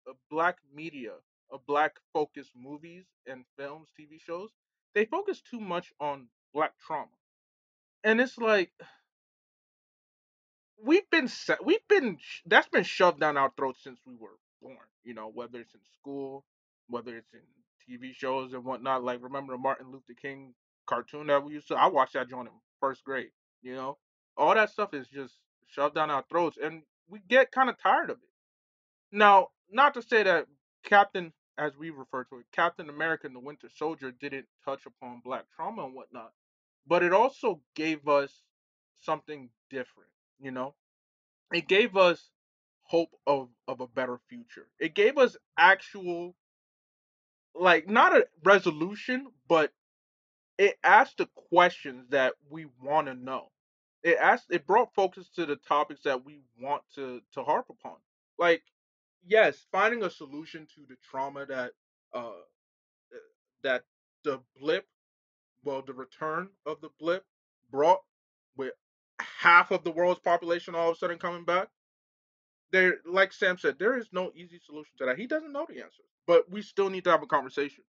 uh, 0.09 0.13
black 0.29 0.57
media 0.73 1.13
uh, 1.53 1.57
black 1.67 1.97
focused 2.13 2.51
movies 2.55 3.05
and 3.27 3.45
films 3.57 3.89
tv 3.99 4.19
shows 4.19 4.51
they 4.95 5.05
focus 5.05 5.41
too 5.41 5.59
much 5.59 5.93
on 5.99 6.27
black 6.53 6.73
trauma 6.79 7.11
and 8.03 8.21
it's 8.21 8.37
like 8.37 8.71
we've 10.83 11.09
been 11.09 11.27
se- 11.27 11.57
we've 11.63 11.87
been 11.87 12.17
sh- 12.19 12.41
that's 12.45 12.69
been 12.69 12.83
shoved 12.83 13.19
down 13.19 13.37
our 13.37 13.51
throats 13.57 13.83
since 13.83 13.99
we 14.05 14.15
were 14.15 14.37
born. 14.61 14.77
You 15.03 15.13
know, 15.13 15.29
whether 15.33 15.59
it's 15.59 15.73
in 15.73 15.81
school, 15.93 16.45
whether 16.87 17.15
it's 17.17 17.33
in 17.33 17.41
TV 17.85 18.13
shows 18.13 18.53
and 18.53 18.63
whatnot. 18.65 19.03
Like 19.03 19.21
remember 19.23 19.53
the 19.53 19.57
Martin 19.59 19.91
Luther 19.91 20.13
King 20.19 20.53
cartoon 20.87 21.27
that 21.27 21.43
we 21.43 21.53
used 21.53 21.67
to? 21.69 21.75
I 21.75 21.87
watched 21.87 22.13
that 22.13 22.29
joint 22.29 22.47
in 22.47 22.53
first 22.79 23.03
grade. 23.03 23.31
You 23.61 23.75
know, 23.75 23.97
all 24.37 24.53
that 24.55 24.71
stuff 24.71 24.93
is 24.93 25.07
just 25.07 25.35
shoved 25.67 25.95
down 25.95 26.11
our 26.11 26.25
throats, 26.29 26.57
and 26.61 26.83
we 27.09 27.19
get 27.27 27.51
kind 27.51 27.69
of 27.69 27.77
tired 27.81 28.09
of 28.09 28.17
it. 28.17 28.29
Now, 29.11 29.49
not 29.71 29.93
to 29.95 30.01
say 30.01 30.23
that 30.23 30.47
Captain, 30.83 31.33
as 31.57 31.77
we 31.77 31.89
refer 31.89 32.23
to 32.25 32.37
it, 32.39 32.45
Captain 32.51 32.89
America 32.89 33.27
and 33.27 33.35
the 33.35 33.39
Winter 33.39 33.69
Soldier 33.75 34.11
didn't 34.11 34.47
touch 34.65 34.85
upon 34.85 35.21
black 35.23 35.45
trauma 35.55 35.85
and 35.85 35.95
whatnot, 35.95 36.31
but 36.87 37.03
it 37.03 37.13
also 37.13 37.61
gave 37.75 38.07
us 38.07 38.43
something 39.01 39.49
different. 39.69 40.09
You 40.39 40.51
know, 40.51 40.75
it 41.53 41.67
gave 41.67 41.97
us 41.97 42.29
hope 42.83 43.11
of 43.25 43.49
of 43.67 43.81
a 43.81 43.87
better 43.87 44.19
future. 44.29 44.67
It 44.79 44.95
gave 44.95 45.17
us 45.17 45.37
actual 45.57 46.35
like 47.55 47.89
not 47.89 48.15
a 48.15 48.27
resolution, 48.43 49.27
but 49.47 49.71
it 50.57 50.77
asked 50.83 51.17
the 51.17 51.29
questions 51.49 52.07
that 52.09 52.33
we 52.49 52.67
want 52.83 53.07
to 53.07 53.13
know. 53.15 53.49
It 54.07 54.17
asked 54.21 54.47
it 54.51 54.67
brought 54.67 54.95
focus 54.95 55.29
to 55.35 55.45
the 55.45 55.57
topics 55.57 56.03
that 56.03 56.25
we 56.25 56.41
want 56.61 56.83
to 56.95 57.21
to 57.33 57.43
harp 57.43 57.67
upon. 57.69 57.97
Like 58.39 58.63
yes, 59.27 59.65
finding 59.71 60.03
a 60.03 60.11
solution 60.11 60.67
to 60.75 60.81
the 60.89 60.97
trauma 61.09 61.45
that 61.47 61.73
uh 62.13 62.31
that 63.63 63.83
the 64.23 64.41
blip, 64.59 64.87
well 65.63 65.83
the 65.83 65.93
return 65.93 66.49
of 66.65 66.81
the 66.81 66.89
blip 66.99 67.25
brought 67.71 68.01
with 68.57 68.73
half 69.19 69.71
of 69.71 69.83
the 69.83 69.91
world's 69.91 70.21
population 70.21 70.75
all 70.75 70.91
of 70.91 70.95
a 70.95 70.99
sudden 70.99 71.19
coming 71.19 71.45
back 71.45 71.69
there 72.71 72.97
like 73.05 73.33
Sam 73.33 73.57
said, 73.57 73.79
there 73.79 73.97
is 73.97 74.07
no 74.11 74.31
easy 74.35 74.59
solution 74.65 74.93
to 74.97 75.05
that. 75.05 75.17
He 75.17 75.27
doesn't 75.27 75.53
know 75.53 75.65
the 75.69 75.81
answer, 75.81 76.03
but 76.25 76.49
we 76.51 76.61
still 76.61 76.89
need 76.89 77.03
to 77.05 77.11
have 77.11 77.23
a 77.23 77.27
conversation. 77.27 77.83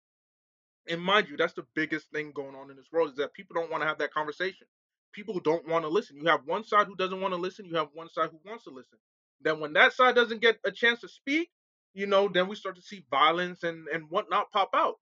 And 0.89 1.01
mind 1.01 1.27
you, 1.29 1.38
that's 1.38 1.53
the 1.53 1.67
biggest 1.75 2.12
thing 2.12 2.31
going 2.34 2.55
on 2.55 2.72
in 2.72 2.77
this 2.77 2.91
world 2.91 3.10
is 3.12 3.17
that 3.17 3.34
people 3.34 3.55
don't 3.55 3.72
want 3.72 3.84
to 3.84 3.88
have 3.88 4.00
that 4.00 4.13
conversation. 4.13 4.67
People 5.15 5.34
who 5.34 5.41
don't 5.41 5.67
want 5.67 5.86
to 5.86 5.89
listen. 5.89 6.17
You 6.17 6.27
have 6.27 6.41
one 6.45 6.65
side 6.65 6.88
who 6.88 6.98
doesn't 6.98 7.22
want 7.22 7.34
to 7.34 7.39
listen. 7.39 7.65
You 7.65 7.77
have 7.77 7.89
one 7.93 8.10
side 8.10 8.29
who 8.31 8.39
wants 8.45 8.65
to 8.65 8.72
listen. 8.72 9.00
Then 9.41 9.62
when 9.62 9.74
that 9.74 9.93
side 9.93 10.15
doesn't 10.15 10.41
get 10.41 10.60
a 10.65 10.72
chance 10.72 11.01
to 11.01 11.07
speak, 11.10 11.50
you 11.93 12.07
know, 12.07 12.27
then 12.27 12.50
we 12.50 12.55
start 12.57 12.75
to 12.75 12.84
see 12.84 13.05
violence 13.10 13.63
and 13.63 13.88
and 13.88 14.10
whatnot 14.12 14.51
pop 14.51 14.72
out. 14.75 14.95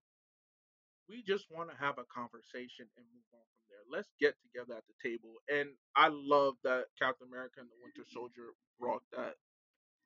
We 1.08 1.22
just 1.22 1.46
want 1.50 1.70
to 1.70 1.76
have 1.76 1.98
a 1.98 2.04
conversation 2.04 2.86
and 2.96 3.06
move 3.12 3.28
on 3.34 3.44
from 3.52 3.64
there. 3.68 3.84
Let's 3.98 4.10
get 4.20 4.36
together 4.42 4.78
at 4.78 4.84
the 4.88 5.10
table. 5.10 5.34
And 5.52 5.70
I 5.96 6.08
love 6.12 6.54
that 6.64 6.86
Captain 6.98 7.28
America 7.28 7.60
and 7.60 7.68
the 7.68 7.82
Winter 7.82 8.08
Soldier 8.10 8.54
brought 8.80 9.02
that 9.16 9.34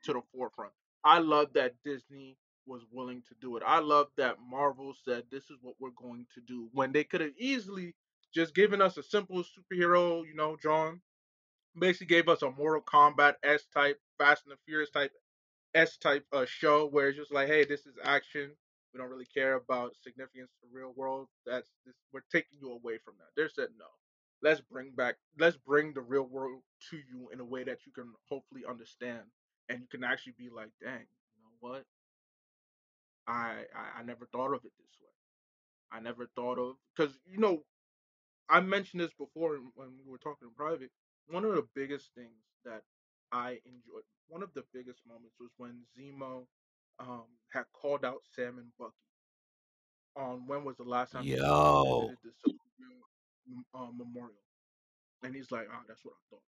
to 0.05 0.15
the 0.15 0.23
forefront. 0.35 0.73
I 1.05 1.19
love 1.21 1.53
that 1.55 1.75
Disney 1.85 2.37
was 2.67 2.83
willing 2.93 3.23
to 3.29 3.35
do 3.41 3.57
it. 3.57 3.63
I 3.67 3.81
love 3.81 4.09
that 4.17 4.37
Marvel 4.51 4.95
said 5.05 5.25
this 5.31 5.45
is 5.45 5.59
what 5.63 5.75
we're 5.81 5.91
going 6.01 6.27
to 6.35 6.41
do 6.41 6.69
when 6.73 6.93
they 6.93 7.05
could 7.05 7.21
have 7.21 7.33
easily 7.39 7.95
just 8.35 8.55
giving 8.55 8.81
us 8.83 8.97
a 8.97 9.03
simple 9.03 9.43
superhero, 9.45 10.27
you 10.27 10.35
know, 10.35 10.57
John. 10.63 11.01
Basically 11.79 12.07
gave 12.09 12.29
us 12.29 12.43
a 12.43 12.51
Mortal 12.51 12.83
Kombat 12.83 13.35
S 13.45 13.65
type, 13.75 14.01
Fast 14.19 14.45
and 14.47 14.53
the 14.53 14.59
Furious 14.67 14.91
type 14.91 15.13
S 15.75 15.97
type 15.99 16.27
uh, 16.33 16.45
show 16.47 16.87
where 16.87 17.09
it's 17.09 17.19
just 17.19 17.33
like, 17.33 17.49
hey, 17.49 17.65
this 17.65 17.87
is 17.87 17.95
action. 18.05 18.53
We 18.93 18.99
don't 18.99 19.11
really 19.11 19.27
care 19.27 19.55
about 19.55 19.95
significance 20.03 20.51
in 20.63 20.69
the 20.71 20.77
real 20.79 20.93
world. 20.97 21.29
That's 21.47 21.69
this, 21.87 21.95
we're 22.13 22.23
taking 22.33 22.59
you 22.61 22.73
away 22.73 22.99
from 23.05 23.15
that. 23.19 23.31
They 23.41 23.49
said 23.49 23.69
no. 23.79 23.87
Let's 24.43 24.61
bring 24.61 24.93
back 24.97 25.17
let's 25.39 25.57
bring 25.57 25.95
the 25.95 26.01
real 26.03 26.25
world 26.25 26.63
to 26.91 26.97
you 26.97 27.31
in 27.33 27.41
a 27.41 27.45
way 27.45 27.65
that 27.65 27.79
you 27.87 27.93
can 27.93 28.13
hopefully 28.29 28.63
understand 28.69 29.23
and 29.69 29.81
you 29.81 29.87
can 29.91 30.05
actually 30.05 30.35
be 30.39 30.49
like, 30.55 30.71
dang, 30.83 31.01
you 31.01 31.43
know 31.43 31.57
what? 31.61 31.85
I 33.27 33.65
I, 33.75 34.01
I 34.01 34.03
never 34.05 34.27
thought 34.27 34.53
of 34.55 34.65
it 34.65 34.73
this 34.79 34.97
way. 35.01 35.13
I 35.93 36.01
never 36.01 36.29
thought 36.37 36.59
of 36.59 36.77
because 36.97 37.15
you 37.27 37.39
know 37.39 37.63
I 38.49 38.61
mentioned 38.61 39.01
this 39.01 39.13
before 39.15 39.57
when 39.75 39.99
we 40.05 40.11
were 40.11 40.19
talking 40.19 40.49
in 40.49 40.55
private. 40.55 40.91
One 41.29 41.45
of 41.45 41.55
the 41.55 41.67
biggest 41.75 42.15
things 42.15 42.45
that 42.65 42.83
I 43.33 43.61
enjoyed, 43.65 44.05
one 44.29 44.43
of 44.43 44.53
the 44.55 44.65
biggest 44.73 45.07
moments 45.07 45.37
was 45.41 45.51
when 45.57 45.83
Zemo 45.97 46.47
um, 46.99 47.25
had 47.53 47.65
called 47.73 48.05
out 48.05 48.23
Sam 48.35 48.59
and 48.59 48.73
Bucky 48.79 48.95
on 50.17 50.47
when 50.47 50.65
was 50.65 50.77
the 50.77 50.85
last 50.85 51.13
time 51.13 51.29
they 51.29 51.37
Yo, 51.37 52.15
visited 52.23 52.35
the 52.79 53.79
uh, 53.79 53.91
Memorial, 53.93 54.43
and 55.23 55.35
he's 55.35 55.51
like, 55.51 55.69
"Oh, 55.73 55.83
that's 55.89 56.05
what 56.05 56.15
I 56.15 56.23
thought." 56.31 56.43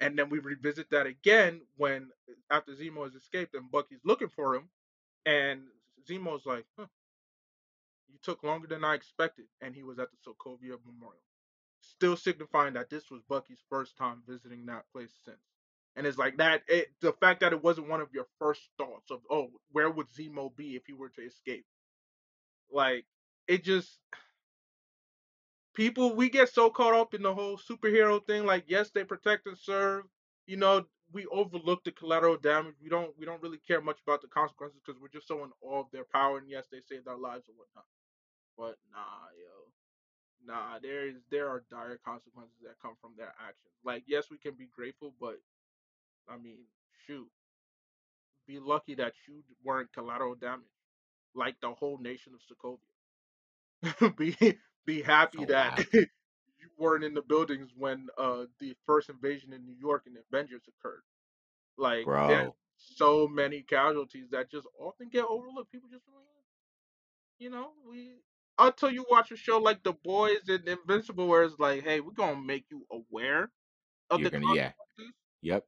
And 0.00 0.18
then 0.18 0.28
we 0.30 0.38
revisit 0.38 0.90
that 0.90 1.06
again 1.06 1.62
when 1.76 2.10
after 2.50 2.72
Zemo 2.72 3.04
has 3.04 3.14
escaped 3.14 3.54
and 3.54 3.70
Bucky's 3.70 4.04
looking 4.04 4.28
for 4.28 4.54
him, 4.54 4.70
and 5.26 5.62
Zemo's 6.08 6.46
like, 6.46 6.66
huh, 6.78 6.86
"You 6.86 6.97
took 8.28 8.42
longer 8.44 8.68
than 8.68 8.84
I 8.84 8.94
expected," 8.94 9.46
and 9.62 9.74
he 9.74 9.82
was 9.84 9.98
at 9.98 10.08
the 10.10 10.18
Sokovia 10.18 10.78
Memorial, 10.84 11.22
still 11.80 12.16
signifying 12.16 12.74
that 12.74 12.90
this 12.90 13.10
was 13.10 13.22
Bucky's 13.28 13.62
first 13.70 13.96
time 13.96 14.22
visiting 14.28 14.66
that 14.66 14.84
place 14.92 15.12
since. 15.24 15.38
And 15.96 16.06
it's 16.06 16.18
like 16.18 16.36
that. 16.38 16.62
It, 16.68 16.88
the 17.00 17.12
fact 17.14 17.40
that 17.40 17.52
it 17.54 17.62
wasn't 17.62 17.88
one 17.88 18.00
of 18.02 18.12
your 18.12 18.26
first 18.38 18.62
thoughts 18.78 19.10
of, 19.10 19.20
oh, 19.30 19.50
where 19.72 19.90
would 19.90 20.08
Zemo 20.08 20.54
be 20.56 20.76
if 20.76 20.86
he 20.86 20.92
were 20.92 21.10
to 21.10 21.22
escape? 21.22 21.66
Like 22.72 23.06
it 23.48 23.64
just 23.64 23.98
people 25.74 26.14
we 26.14 26.30
get 26.30 26.52
so 26.52 26.70
caught 26.70 26.94
up 26.94 27.14
in 27.14 27.22
the 27.22 27.34
whole 27.34 27.58
superhero 27.58 28.24
thing. 28.26 28.46
Like 28.46 28.64
yes, 28.68 28.90
they 28.90 29.04
protect 29.04 29.46
and 29.46 29.58
serve. 29.58 30.04
You 30.46 30.56
know, 30.58 30.84
we 31.12 31.26
overlook 31.26 31.84
the 31.84 31.92
collateral 31.92 32.36
damage. 32.38 32.74
We 32.82 32.90
don't 32.90 33.12
we 33.18 33.26
don't 33.26 33.42
really 33.42 33.60
care 33.66 33.80
much 33.80 33.98
about 34.06 34.22
the 34.22 34.28
consequences 34.28 34.80
because 34.84 35.00
we're 35.00 35.08
just 35.08 35.28
so 35.28 35.44
in 35.44 35.50
awe 35.62 35.80
of 35.80 35.86
their 35.92 36.04
power. 36.12 36.38
And 36.38 36.50
yes, 36.50 36.66
they 36.70 36.80
saved 36.80 37.08
our 37.08 37.18
lives 37.18 37.48
and 37.48 37.56
whatnot. 37.58 37.86
But 38.58 38.76
nah, 38.92 39.30
yo. 39.38 39.70
Nah, 40.46 40.78
there 40.82 41.08
is 41.08 41.16
there 41.30 41.48
are 41.48 41.64
dire 41.70 41.98
consequences 42.04 42.56
that 42.62 42.80
come 42.82 42.94
from 43.00 43.12
their 43.16 43.32
actions. 43.40 43.74
Like, 43.84 44.04
yes, 44.06 44.26
we 44.30 44.38
can 44.38 44.54
be 44.54 44.68
grateful, 44.74 45.14
but 45.20 45.36
I 46.28 46.36
mean, 46.38 46.58
shoot, 47.06 47.28
be 48.46 48.58
lucky 48.58 48.94
that 48.96 49.12
you 49.28 49.42
weren't 49.64 49.92
collateral 49.92 50.34
damage, 50.34 50.66
like 51.34 51.56
the 51.60 51.70
whole 51.72 51.98
nation 51.98 52.32
of 52.34 52.40
Sokovia. 52.48 54.16
be 54.16 54.36
be 54.86 55.02
happy 55.02 55.40
oh 55.40 55.46
that 55.46 55.78
wow, 55.78 55.84
you 55.92 56.68
weren't 56.78 57.04
in 57.04 57.14
the 57.14 57.22
buildings 57.22 57.70
when 57.76 58.08
uh 58.18 58.44
the 58.60 58.74
first 58.86 59.08
invasion 59.10 59.52
in 59.52 59.64
New 59.64 59.76
York 59.78 60.04
and 60.06 60.16
the 60.16 60.22
Avengers 60.32 60.62
occurred. 60.68 61.02
Like, 61.76 62.10
there's 62.26 62.50
bro, 62.50 62.54
so 62.76 63.28
many 63.28 63.62
casualties 63.62 64.28
that 64.32 64.50
just 64.50 64.66
often 64.78 65.08
get 65.10 65.24
overlooked. 65.24 65.70
People 65.72 65.88
just 65.90 66.06
like, 66.08 66.24
you 67.38 67.50
know, 67.50 67.70
we 67.88 68.14
until 68.58 68.90
you 68.90 69.04
watch 69.10 69.30
a 69.32 69.36
show 69.36 69.58
like 69.58 69.82
The 69.84 69.92
Boys 69.92 70.48
and 70.48 70.66
Invincible, 70.68 71.26
where 71.28 71.44
it's 71.44 71.58
like, 71.58 71.84
hey, 71.84 72.00
we're 72.00 72.12
gonna 72.12 72.40
make 72.40 72.66
you 72.70 72.86
aware 72.90 73.52
of 74.10 74.22
you're 74.22 74.24
the 74.24 74.30
gonna 74.30 74.46
yeah, 74.46 74.72
consequences. 74.96 75.14
yep, 75.42 75.66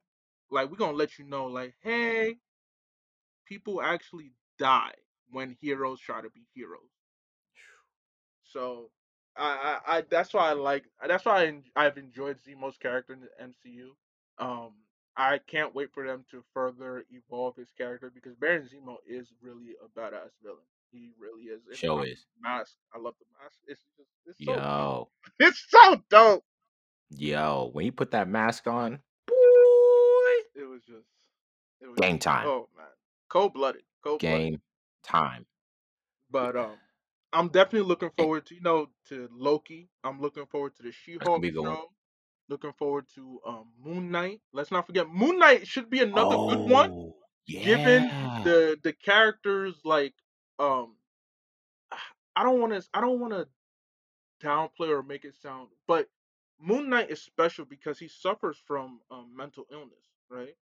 Like 0.51 0.69
we're 0.69 0.77
gonna 0.77 0.97
let 0.97 1.17
you 1.17 1.25
know, 1.25 1.45
like, 1.47 1.75
hey, 1.81 2.39
people 3.45 3.81
actually 3.81 4.33
die 4.57 4.95
when 5.29 5.51
heroes 5.61 5.99
try 5.99 6.21
to 6.21 6.29
be 6.29 6.47
heroes. 6.53 6.91
So 8.43 8.91
I, 9.35 9.79
I, 9.87 9.97
I 9.97 10.01
that's 10.01 10.33
why 10.33 10.49
I 10.49 10.53
like 10.53 10.85
that's 11.05 11.25
why 11.25 11.43
I, 11.45 11.63
I've 11.85 11.97
enjoyed 11.97 12.39
Zemo's 12.41 12.77
character 12.77 13.13
in 13.13 13.21
the 13.21 13.29
MCU. 13.39 13.97
Um, 14.37 14.83
I 15.15 15.39
can't 15.39 15.73
wait 15.75 15.91
for 15.93 16.05
them 16.05 16.25
to 16.31 16.43
further 16.53 17.05
evolve 17.09 17.55
his 17.55 17.71
character 17.71 18.09
because 18.09 18.35
Baron 18.35 18.67
Zemo 18.67 18.97
is 19.05 19.33
really 19.41 19.75
a 19.83 19.87
badass 19.87 20.31
villain. 20.41 20.65
He 20.91 21.11
really 21.19 21.43
is. 21.43 21.61
And 21.67 21.75
show 21.75 21.99
I, 21.99 22.03
is 22.03 22.25
mask, 22.41 22.73
I 22.93 22.99
love 22.99 23.15
the 23.19 23.25
mask. 23.41 23.57
It's 23.67 23.81
just 23.97 24.09
it's 24.25 24.45
so 24.45 24.53
dope. 24.53 24.61
yo, 24.61 25.09
It's 25.39 25.65
so 25.69 26.01
dope. 26.09 26.43
yo. 27.09 27.69
When 27.73 27.85
you 27.85 27.91
put 27.91 28.11
that 28.11 28.27
mask 28.27 28.67
on, 28.67 28.99
boy, 29.27 29.33
It 30.55 30.67
was 30.69 30.81
just 30.85 31.07
it 31.79 31.87
was 31.87 31.97
game 31.99 32.15
just 32.15 32.23
time, 32.23 32.47
oh 32.47 32.69
man, 32.77 32.87
cold 33.29 33.53
blooded, 33.53 33.83
cold 34.03 34.19
blooded. 34.19 34.39
game 34.51 34.61
time. 35.03 35.45
But 36.29 36.55
um, 36.55 36.77
I'm 37.33 37.47
definitely 37.49 37.87
looking 37.87 38.11
forward 38.17 38.45
to 38.47 38.55
you 38.55 38.61
know 38.61 38.87
to 39.09 39.29
Loki. 39.31 39.89
I'm 40.03 40.19
looking 40.21 40.45
forward 40.45 40.75
to 40.77 40.83
the 40.83 40.91
She-Hulk 40.91 41.41
one. 41.41 41.53
show. 41.53 41.87
Looking 42.49 42.73
forward 42.73 43.05
to 43.15 43.39
um 43.45 43.71
Moon 43.81 44.11
Knight. 44.11 44.41
Let's 44.51 44.71
not 44.71 44.85
forget 44.85 45.07
Moon 45.09 45.39
Knight 45.39 45.67
should 45.67 45.89
be 45.89 46.01
another 46.01 46.35
good 46.35 46.69
one, 46.69 46.91
Oh 46.91 47.15
given 47.47 48.03
the 48.43 48.77
the 48.83 48.93
characters 48.93 49.75
like 49.83 50.13
um 50.61 50.95
I 52.37 52.43
don't 52.43 52.61
want 52.61 52.73
to 52.73 52.87
I 52.93 53.01
don't 53.01 53.19
want 53.19 53.33
to 53.33 53.47
downplay 54.45 54.89
or 54.89 55.03
make 55.03 55.25
it 55.25 55.35
sound, 55.41 55.69
but 55.87 56.09
Moon 56.59 56.89
Knight 56.89 57.11
is 57.11 57.21
special 57.21 57.65
because 57.65 57.99
he 57.99 58.07
suffers 58.07 58.57
from 58.67 59.01
um, 59.11 59.33
mental 59.35 59.65
illness, 59.71 60.05
right? 60.29 60.55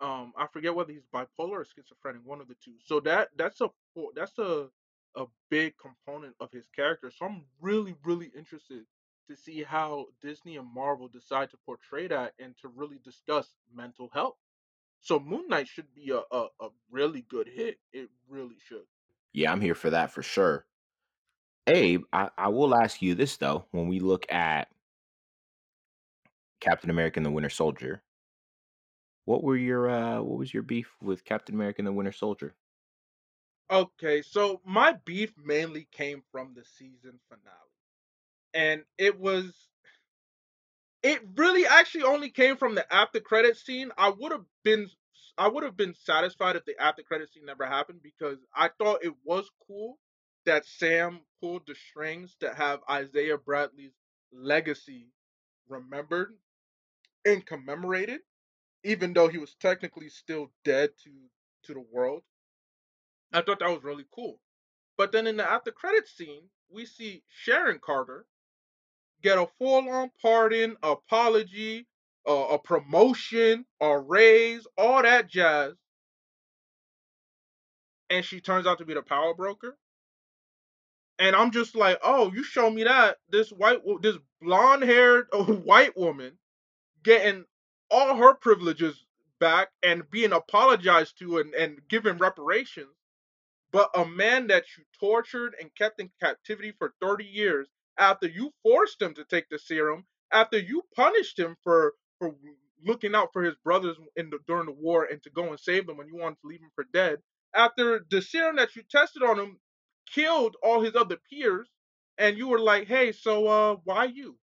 um 0.00 0.32
I 0.36 0.46
forget 0.48 0.74
whether 0.74 0.92
he's 0.92 1.06
bipolar 1.14 1.52
or 1.62 1.66
schizophrenic, 1.66 2.22
one 2.24 2.40
of 2.40 2.48
the 2.48 2.56
two. 2.64 2.74
So 2.84 3.00
that 3.00 3.30
that's 3.36 3.60
a 3.60 3.70
that's 4.14 4.38
a 4.38 4.68
a 5.16 5.26
big 5.50 5.74
component 5.78 6.34
of 6.40 6.52
his 6.52 6.68
character. 6.76 7.10
So 7.10 7.26
I'm 7.26 7.44
really 7.60 7.94
really 8.04 8.30
interested 8.36 8.84
to 9.28 9.36
see 9.36 9.62
how 9.62 10.06
Disney 10.22 10.56
and 10.56 10.72
Marvel 10.72 11.08
decide 11.08 11.50
to 11.50 11.58
portray 11.66 12.08
that 12.08 12.34
and 12.38 12.56
to 12.62 12.68
really 12.68 12.98
discuss 13.04 13.48
mental 13.74 14.10
health. 14.12 14.36
So 15.00 15.20
Moon 15.20 15.48
Knight 15.48 15.68
should 15.68 15.94
be 15.94 16.10
a, 16.10 16.22
a, 16.36 16.46
a 16.60 16.68
really 16.90 17.22
good 17.22 17.48
hit. 17.48 17.78
It 17.92 18.10
really 18.28 18.56
should. 18.68 18.86
Yeah, 19.32 19.52
I'm 19.52 19.60
here 19.60 19.74
for 19.74 19.90
that 19.90 20.10
for 20.12 20.22
sure. 20.22 20.66
Abe, 21.66 22.02
I, 22.12 22.30
I 22.36 22.48
will 22.48 22.74
ask 22.74 23.00
you 23.02 23.14
this 23.14 23.36
though. 23.36 23.66
When 23.70 23.88
we 23.88 24.00
look 24.00 24.30
at 24.32 24.68
Captain 26.60 26.90
America 26.90 27.18
and 27.18 27.26
the 27.26 27.30
Winter 27.30 27.50
Soldier, 27.50 28.02
what 29.24 29.42
were 29.44 29.56
your 29.56 29.88
uh 29.88 30.20
what 30.20 30.38
was 30.38 30.52
your 30.52 30.62
beef 30.62 30.96
with 31.00 31.24
Captain 31.24 31.54
America 31.54 31.80
and 31.80 31.86
the 31.86 31.92
Winter 31.92 32.12
Soldier? 32.12 32.54
Okay, 33.70 34.22
so 34.22 34.60
my 34.64 34.94
beef 35.04 35.32
mainly 35.38 35.86
came 35.92 36.22
from 36.32 36.54
the 36.54 36.64
season 36.64 37.20
finale. 37.28 37.54
And 38.52 38.84
it 38.98 39.18
was 39.18 39.70
it 41.02 41.22
really 41.36 41.66
actually 41.66 42.04
only 42.04 42.30
came 42.30 42.56
from 42.56 42.74
the 42.74 42.92
after 42.92 43.20
credit 43.20 43.56
scene. 43.56 43.90
I 43.96 44.10
would 44.10 44.32
have 44.32 44.44
been 44.64 44.88
I 45.40 45.48
would 45.48 45.64
have 45.64 45.74
been 45.78 45.94
satisfied 45.94 46.56
if 46.56 46.66
the 46.66 46.78
after 46.78 47.02
credit 47.02 47.32
scene 47.32 47.46
never 47.46 47.64
happened 47.64 48.00
because 48.02 48.36
I 48.54 48.68
thought 48.68 49.02
it 49.02 49.14
was 49.24 49.50
cool 49.66 49.98
that 50.44 50.66
Sam 50.66 51.20
pulled 51.40 51.62
the 51.66 51.74
strings 51.74 52.36
to 52.40 52.52
have 52.52 52.80
Isaiah 52.90 53.38
Bradley's 53.38 53.94
legacy 54.34 55.06
remembered 55.66 56.36
and 57.24 57.46
commemorated, 57.46 58.20
even 58.84 59.14
though 59.14 59.28
he 59.28 59.38
was 59.38 59.54
technically 59.54 60.10
still 60.10 60.52
dead 60.62 60.90
to 61.04 61.10
to 61.64 61.72
the 61.72 61.86
world. 61.90 62.22
I 63.32 63.40
thought 63.40 63.60
that 63.60 63.70
was 63.70 63.82
really 63.82 64.04
cool. 64.14 64.40
But 64.98 65.10
then 65.10 65.26
in 65.26 65.38
the 65.38 65.50
after 65.50 65.70
credit 65.72 66.06
scene, 66.06 66.50
we 66.68 66.84
see 66.84 67.22
Sharon 67.30 67.78
Carter 67.78 68.26
get 69.22 69.38
a 69.38 69.46
full 69.58 69.88
on 69.88 70.10
pardon, 70.20 70.76
apology, 70.82 71.86
a 72.26 72.58
promotion, 72.58 73.64
a 73.80 73.98
raise, 73.98 74.66
all 74.78 75.02
that 75.02 75.28
jazz. 75.28 75.74
And 78.10 78.24
she 78.24 78.40
turns 78.40 78.66
out 78.66 78.78
to 78.78 78.84
be 78.84 78.94
the 78.94 79.02
power 79.02 79.34
broker. 79.34 79.76
And 81.18 81.36
I'm 81.36 81.50
just 81.50 81.76
like, 81.76 81.98
oh, 82.02 82.32
you 82.32 82.42
show 82.42 82.70
me 82.70 82.84
that 82.84 83.18
this 83.30 83.50
white, 83.50 83.80
this 84.02 84.16
blonde 84.42 84.82
haired 84.84 85.26
white 85.32 85.96
woman 85.96 86.38
getting 87.04 87.44
all 87.90 88.16
her 88.16 88.34
privileges 88.34 89.04
back 89.40 89.68
and 89.82 90.08
being 90.10 90.32
apologized 90.32 91.18
to 91.18 91.38
and, 91.38 91.54
and 91.54 91.80
given 91.88 92.18
reparations. 92.18 92.88
But 93.72 93.90
a 93.94 94.04
man 94.06 94.48
that 94.48 94.64
you 94.76 94.84
tortured 94.98 95.54
and 95.60 95.74
kept 95.76 96.00
in 96.00 96.10
captivity 96.20 96.72
for 96.78 96.94
30 97.00 97.24
years 97.24 97.68
after 97.98 98.28
you 98.28 98.52
forced 98.62 99.00
him 99.02 99.14
to 99.14 99.24
take 99.24 99.48
the 99.50 99.58
serum, 99.58 100.06
after 100.32 100.58
you 100.58 100.82
punished 100.96 101.38
him 101.38 101.56
for 101.62 101.94
for 102.20 102.34
looking 102.86 103.16
out 103.16 103.30
for 103.34 103.44
his 103.44 103.56
brothers 103.64 103.98
in 104.16 104.30
the 104.30 104.40
during 104.48 104.66
the 104.66 104.72
war 104.72 105.06
and 105.06 105.22
to 105.24 105.30
go 105.30 105.50
and 105.50 105.60
save 105.60 105.88
them 105.88 105.98
when 105.98 106.08
you 106.08 106.16
wanted 106.18 106.38
to 106.42 106.48
leave 106.48 106.60
him 106.62 106.72
for 106.76 106.86
dead, 106.94 107.20
after 107.56 108.06
the 108.10 108.22
serum 108.22 108.56
that 108.58 108.76
you 108.76 108.84
tested 108.90 109.24
on 109.24 109.40
him 109.40 109.58
killed 110.14 110.56
all 110.64 110.82
his 110.82 110.96
other 110.96 111.18
peers, 111.30 111.68
and 112.18 112.38
you 112.38 112.48
were 112.48 112.60
like, 112.60 112.88
hey, 112.88 113.12
so 113.12 113.48
uh, 113.48 113.76
why 113.84 114.06
you? 114.06 114.38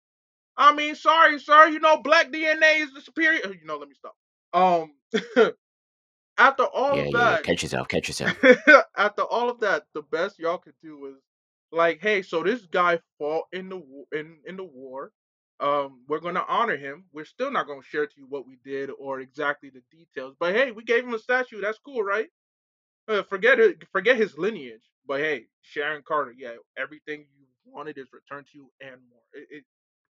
I 0.57 0.75
mean, 0.75 0.97
sorry, 0.97 1.41
sir, 1.41 1.69
you 1.69 1.81
know, 1.81 1.99
black 2.03 2.33
DNA 2.33 2.83
is 2.83 2.93
the 2.95 3.03
superior. 3.03 3.41
You 3.55 3.67
know, 3.67 3.79
let 3.79 3.89
me 3.89 3.97
stop. 3.97 4.17
Um, 4.55 4.95
after 6.39 6.65
all 6.65 7.01
Yeah, 7.01 7.07
of 7.07 7.11
yeah, 7.11 7.23
yeah. 7.33 7.37
that, 7.37 7.43
Catch 7.43 7.63
yourself, 7.65 7.89
catch 7.89 8.09
yourself. 8.09 8.39
after 8.97 9.23
all 9.23 9.51
of 9.51 9.61
that, 9.61 9.85
the 9.95 10.03
best 10.03 10.39
y'all 10.39 10.59
could 10.59 10.75
do 10.83 10.99
was 10.99 11.17
like, 11.73 12.01
hey, 12.03 12.23
so 12.23 12.43
this 12.43 12.67
guy 12.67 13.01
fought 13.19 13.47
in 13.53 13.69
the 13.69 13.83
in 14.13 14.39
in 14.47 14.57
the 14.57 14.65
war. 14.65 15.13
Um, 15.63 16.01
we're 16.09 16.19
gonna 16.19 16.45
honor 16.49 16.77
him. 16.77 17.05
We're 17.13 17.25
still 17.25 17.53
not 17.53 17.69
gonna 17.69 17.83
share 17.85 18.07
to 18.07 18.13
you 18.17 18.27
what 18.29 18.47
we 18.49 18.59
did 18.65 18.91
or 18.99 19.21
exactly 19.21 19.71
the 19.71 19.83
details, 19.97 20.35
but 20.41 20.55
hey, 20.55 20.73
we 20.73 20.83
gave 20.83 21.05
him 21.05 21.15
a 21.15 21.19
statue. 21.21 21.61
That's 21.61 21.79
cool, 21.79 22.03
right? 22.03 22.29
Uh, 23.09 23.23
forget 23.23 23.61
it. 23.61 23.83
Forget 23.93 24.17
his 24.17 24.37
lineage. 24.37 24.83
But 25.07 25.21
hey, 25.21 25.47
Sharon 25.63 26.03
Carter, 26.07 26.35
yeah, 26.37 26.55
everything 26.77 27.27
you 27.39 27.47
wanted 27.65 27.97
is 27.99 28.09
returned 28.13 28.47
to 28.53 28.59
you 28.59 28.71
and 28.81 28.97
more. 29.11 29.23
It, 29.33 29.49
it, 29.51 29.65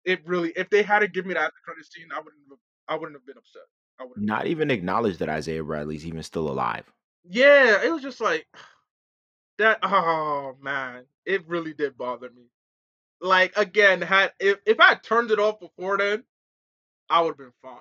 it 0.06 0.28
really. 0.28 0.52
If 0.56 0.70
they 0.70 0.84
had 0.84 1.00
to 1.00 1.08
give 1.08 1.26
me 1.26 1.34
that 1.34 1.54
credit 1.64 1.86
scene, 1.86 2.08
I 2.14 2.20
wouldn't. 2.20 2.44
Have, 2.50 2.60
I 2.90 2.96
wouldn't 2.96 3.16
have 3.16 3.26
been 3.26 3.38
upset. 3.38 3.64
I 4.00 4.04
wouldn't. 4.04 4.26
Not 4.26 4.48
even 4.48 4.70
acknowledge 4.70 5.18
that 5.18 5.30
Isaiah 5.30 5.64
Bradley's 5.64 6.06
even 6.06 6.24
still 6.24 6.50
alive. 6.50 6.86
Yeah, 7.30 7.84
it 7.84 7.92
was 7.92 8.02
just 8.02 8.22
like 8.22 8.48
that. 9.60 9.80
Oh 9.84 10.58
man, 10.62 11.06
it 11.26 11.48
really 11.48 11.74
did 11.74 11.98
bother 11.98 12.30
me. 12.30 12.44
Like 13.22 13.58
again, 13.58 14.02
had 14.02 14.34
if 14.40 14.60
if 14.66 14.80
I 14.80 14.90
had 14.90 15.04
turned 15.04 15.32
it 15.32 15.40
off 15.40 15.60
before 15.60 15.98
then, 15.98 16.24
I 17.10 17.22
would 17.22 17.30
have 17.32 17.38
been 17.38 17.54
fine. 17.62 17.80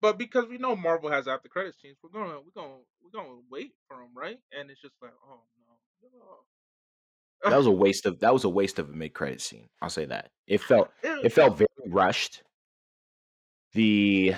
But 0.00 0.18
because 0.18 0.46
we 0.48 0.58
know 0.58 0.76
Marvel 0.76 1.10
has 1.10 1.26
after 1.28 1.48
credits 1.48 1.80
scenes, 1.80 1.96
we're 2.02 2.10
gonna 2.10 2.40
we're 2.40 2.52
gonna 2.62 2.78
we're 3.02 3.10
gonna 3.10 3.40
wait 3.50 3.72
for 3.88 3.96
them, 3.96 4.10
right? 4.14 4.38
And 4.52 4.70
it's 4.70 4.80
just 4.80 4.94
like, 5.00 5.12
oh 5.26 5.40
no. 7.44 7.50
That 7.50 7.56
was 7.56 7.66
a 7.66 7.70
waste 7.84 8.06
of 8.06 8.20
that 8.20 8.32
was 8.32 8.44
a 8.44 8.48
waste 8.48 8.78
of 8.78 8.88
a 8.88 8.92
mid 8.92 9.14
credit 9.14 9.40
scene. 9.40 9.68
I'll 9.82 9.90
say 9.90 10.04
that. 10.06 10.30
It 10.46 10.60
felt 10.60 10.90
It- 11.02 11.26
it 11.26 11.30
felt 11.32 11.56
very 11.58 11.68
rushed. 11.86 12.42
The 13.72 14.34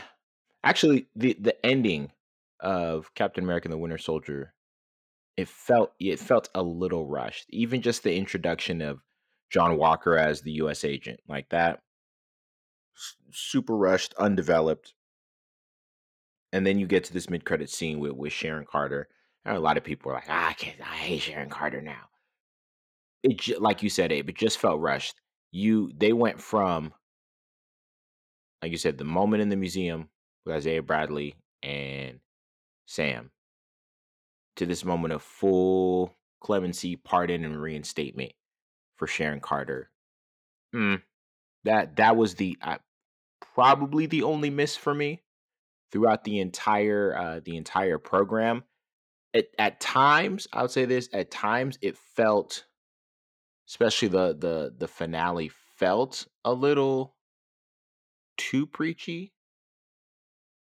actually 0.65 1.09
the 1.17 1.35
the 1.35 1.65
ending 1.67 2.13
of 2.61 3.15
Captain 3.15 3.45
America 3.45 3.67
and 3.67 3.73
the 3.73 3.79
Winter 3.79 3.99
Soldier, 3.99 4.55
it 5.37 5.49
felt 5.49 5.95
it 6.01 6.21
felt 6.21 6.51
a 6.55 6.63
little 6.63 7.07
rushed. 7.07 7.47
Even 7.51 7.83
just 7.83 8.03
the 8.05 8.15
introduction 8.17 8.83
of 8.83 9.01
John 9.51 9.77
Walker 9.77 10.17
as 10.17 10.41
the 10.41 10.53
US 10.53 10.85
agent, 10.85 11.21
like 11.29 11.49
that 11.51 11.81
super 13.31 13.77
rushed, 13.77 14.15
undeveloped. 14.15 14.95
And 16.53 16.67
then 16.67 16.79
you 16.79 16.87
get 16.87 17.05
to 17.05 17.13
this 17.13 17.29
mid 17.29 17.45
credit 17.45 17.71
scene 17.71 17.99
with, 17.99 18.13
with 18.13 18.33
Sharon 18.33 18.67
Carter. 18.71 19.09
And 19.45 19.57
a 19.57 19.61
lot 19.61 19.77
of 19.77 19.85
people 19.85 20.11
are 20.11 20.15
like, 20.15 20.29
ah, 20.29 20.49
I 20.49 20.53
can't 20.55 20.81
I 20.81 20.97
hate 20.97 21.23
Sharon 21.23 21.51
Carter 21.51 21.81
now. 21.81 22.09
It 23.23 23.61
like 23.61 23.83
you 23.83 23.91
said, 23.91 24.13
Abe, 24.13 24.31
it 24.31 24.37
just 24.37 24.59
felt 24.59 24.81
rushed. 24.81 25.21
You 25.53 25.93
they 25.97 26.13
went 26.13 26.41
from 26.41 26.93
like 28.63 28.73
you 28.73 28.79
said, 28.79 28.99
the 28.99 29.05
moment 29.05 29.43
in 29.43 29.49
the 29.49 29.57
museum 29.57 30.09
with 30.45 30.57
Isaiah 30.57 30.83
Bradley 30.83 31.37
and 31.63 32.21
Sam 32.87 33.31
to 34.57 34.67
this 34.67 34.85
moment 34.85 35.13
of 35.13 35.23
full 35.23 36.17
clemency, 36.41 36.97
pardon, 36.97 37.45
and 37.45 37.61
reinstatement 37.61 38.33
for 38.97 39.07
Sharon 39.07 39.41
Carter. 39.41 39.91
Mm, 40.75 41.03
that 41.65 41.97
that 41.97 42.17
was 42.17 42.35
the 42.35 42.57
uh, 42.63 42.79
probably 43.55 44.07
the 44.07 44.23
only 44.23 44.51
miss 44.51 44.77
for 44.77 44.95
me 44.95 45.23
throughout 45.93 46.25
the 46.25 46.41
entire 46.41 47.17
uh, 47.17 47.41
the 47.45 47.57
entire 47.57 47.99
program. 47.99 48.65
At, 49.35 49.47
at 49.59 49.81
times, 49.81 50.47
I 50.53 50.63
would 50.63 50.71
say 50.71 50.85
this. 50.85 51.09
At 51.13 51.31
times, 51.31 51.79
it 51.83 51.97
felt, 51.97 52.65
especially 53.69 54.09
the 54.09 54.37
the 54.39 54.75
the 54.77 54.89
finale, 54.89 55.51
felt 55.77 56.27
a 56.45 56.53
little 56.53 57.17
too 58.37 58.67
preachy. 58.67 59.33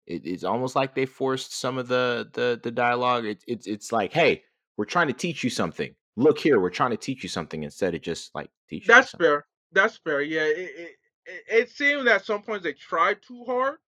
It, 0.06 0.22
it's 0.24 0.44
almost 0.44 0.76
like 0.76 0.94
they 0.94 1.06
forced 1.06 1.58
some 1.58 1.78
of 1.78 1.88
the 1.88 2.28
the 2.32 2.60
the 2.62 2.70
dialogue. 2.70 3.24
It's 3.26 3.44
it's 3.46 3.66
it's 3.66 3.92
like, 3.92 4.12
hey, 4.12 4.42
we're 4.76 4.84
trying 4.84 5.08
to 5.08 5.12
teach 5.12 5.44
you 5.44 5.50
something. 5.50 5.94
Look 6.20 6.38
here, 6.38 6.60
we're 6.60 6.70
trying 6.70 6.90
to 6.90 6.98
teach 6.98 7.22
you 7.22 7.28
something 7.30 7.62
instead 7.62 7.94
of 7.94 8.02
just 8.02 8.34
like 8.34 8.50
teaching 8.68 8.94
you 8.94 8.94
That's 8.94 9.10
something. 9.12 9.24
fair. 9.26 9.46
That's 9.72 9.96
fair. 9.96 10.20
Yeah, 10.20 10.42
it, 10.42 10.58
it 10.58 10.96
it 11.26 11.44
it 11.48 11.70
seemed 11.70 12.06
that 12.08 12.24
some 12.26 12.42
points 12.42 12.64
they 12.64 12.74
tried 12.74 13.22
too 13.22 13.44
hard, 13.46 13.78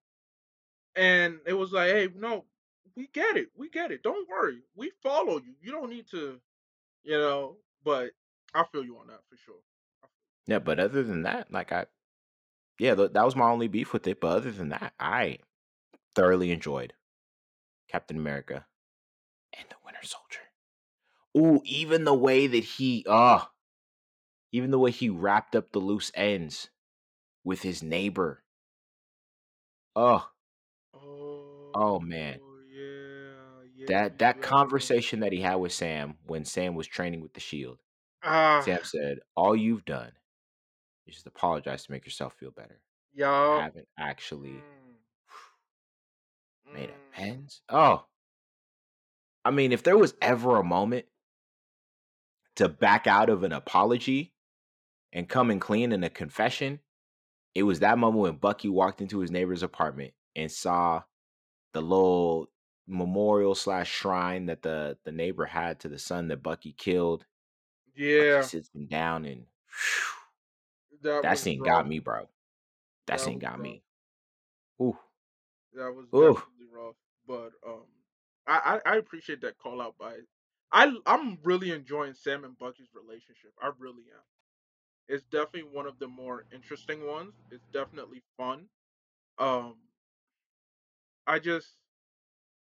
and 0.96 1.38
it 1.46 1.52
was 1.52 1.72
like, 1.72 1.90
hey, 1.90 2.08
no, 2.14 2.44
we 2.96 3.08
get 3.12 3.36
it, 3.36 3.48
we 3.56 3.68
get 3.68 3.90
it. 3.90 4.02
Don't 4.02 4.28
worry, 4.28 4.62
we 4.74 4.92
follow 5.02 5.38
you. 5.38 5.54
You 5.60 5.72
don't 5.72 5.90
need 5.90 6.06
to, 6.12 6.40
you 7.02 7.18
know. 7.18 7.56
But 7.84 8.12
I 8.54 8.64
feel 8.72 8.84
you 8.84 8.96
on 8.98 9.08
that 9.08 9.20
for 9.28 9.36
sure. 9.36 9.56
Yeah, 10.46 10.60
but 10.60 10.78
other 10.80 11.02
than 11.02 11.22
that, 11.24 11.52
like 11.52 11.72
I, 11.72 11.86
yeah, 12.78 12.94
th- 12.94 13.12
that 13.12 13.24
was 13.24 13.36
my 13.36 13.50
only 13.50 13.68
beef 13.68 13.92
with 13.92 14.06
it. 14.06 14.20
But 14.20 14.36
other 14.36 14.52
than 14.52 14.70
that, 14.70 14.94
I 14.98 15.38
thoroughly 16.14 16.52
enjoyed 16.52 16.94
Captain 17.88 18.16
America 18.16 18.64
and 19.58 19.66
the 19.68 19.76
Winter 19.84 20.04
Soldier. 20.04 20.41
Ooh, 21.36 21.60
even 21.64 22.04
the 22.04 22.14
way 22.14 22.46
that 22.46 22.64
he, 22.64 23.04
uh, 23.08 23.44
even 24.52 24.70
the 24.70 24.78
way 24.78 24.90
he 24.92 25.08
wrapped 25.08 25.56
up 25.56 25.72
the 25.72 25.80
loose 25.80 26.12
ends 26.14 26.70
with 27.44 27.62
his 27.62 27.82
neighbor. 27.82 28.44
Oh, 29.96 30.32
Oh, 30.94 31.72
oh 31.74 32.00
man, 32.00 32.40
yeah, 32.70 33.62
yeah, 33.74 33.86
that 33.86 34.18
that 34.18 34.40
yeah. 34.40 34.42
conversation 34.42 35.20
that 35.20 35.32
he 35.32 35.40
had 35.40 35.56
with 35.56 35.72
Sam 35.72 36.18
when 36.24 36.44
Sam 36.44 36.74
was 36.74 36.86
training 36.86 37.20
with 37.20 37.34
the 37.34 37.40
Shield. 37.40 37.80
Ah, 38.22 38.62
Sam 38.62 38.80
said, 38.84 39.20
"All 39.36 39.56
you've 39.56 39.84
done 39.86 40.14
is 41.06 41.16
just 41.16 41.26
apologize 41.28 41.84
to 41.86 41.92
make 41.92 42.06
yourself 42.06 42.34
feel 42.36 42.52
better. 42.52 42.82
You 43.38 43.50
yup. 43.52 43.64
haven't 43.64 43.88
actually 43.98 44.66
Mm, 44.66 44.98
made 46.72 46.90
mm. 46.90 47.16
amends." 47.16 47.62
Oh, 47.68 48.08
I 49.44 49.50
mean, 49.50 49.72
if 49.72 49.82
there 49.82 49.98
was 49.98 50.14
ever 50.20 50.56
a 50.56 50.64
moment 50.64 51.06
to 52.62 52.68
back 52.68 53.06
out 53.06 53.28
of 53.30 53.42
an 53.42 53.52
apology 53.52 54.34
and 55.12 55.28
coming 55.28 55.60
clean 55.60 55.92
in 55.92 56.04
a 56.04 56.10
confession, 56.10 56.80
it 57.54 57.64
was 57.64 57.80
that 57.80 57.98
moment 57.98 58.22
when 58.22 58.36
Bucky 58.36 58.68
walked 58.68 59.00
into 59.00 59.20
his 59.20 59.30
neighbor's 59.30 59.62
apartment 59.62 60.14
and 60.36 60.50
saw 60.50 61.02
the 61.72 61.80
little 61.82 62.50
memorial 62.86 63.54
slash 63.54 63.90
shrine 63.90 64.46
that 64.46 64.62
the 64.62 64.98
the 65.04 65.12
neighbor 65.12 65.46
had 65.46 65.80
to 65.80 65.88
the 65.88 65.98
son 65.98 66.28
that 66.28 66.42
Bucky 66.42 66.72
killed. 66.72 67.26
Bucky 68.16 68.30
Yeah, 68.34 68.42
sits 68.42 68.70
him 68.74 68.86
down 68.86 69.24
and 69.24 69.46
that 71.02 71.24
that 71.24 71.38
scene 71.38 71.62
rough. 71.62 71.62
got 71.62 71.86
me, 71.86 71.98
bro. 71.98 72.28
That 73.06 73.20
That 73.20 73.20
scene 73.20 73.38
got 73.38 73.60
rough. 73.60 73.60
me. 73.60 73.84
Ooh, 74.82 74.98
That 75.74 75.92
was 75.94 76.06
ooh, 76.14 76.42
rough. 76.70 76.96
But 77.26 77.52
um, 77.66 77.86
I 78.46 78.80
I, 78.86 78.92
I 78.94 78.96
appreciate 78.96 79.40
that 79.42 79.58
call 79.58 79.80
out 79.80 79.96
by. 79.98 80.18
I 80.72 80.92
I'm 81.06 81.38
really 81.44 81.70
enjoying 81.70 82.14
Sam 82.14 82.44
and 82.44 82.58
Bucky's 82.58 82.88
relationship. 82.94 83.52
I 83.60 83.70
really 83.78 84.04
am. 84.14 84.22
It's 85.08 85.24
definitely 85.24 85.70
one 85.72 85.86
of 85.86 85.98
the 85.98 86.08
more 86.08 86.44
interesting 86.52 87.06
ones. 87.06 87.34
It's 87.50 87.66
definitely 87.72 88.22
fun. 88.36 88.66
Um, 89.38 89.76
I 91.26 91.38
just 91.38 91.76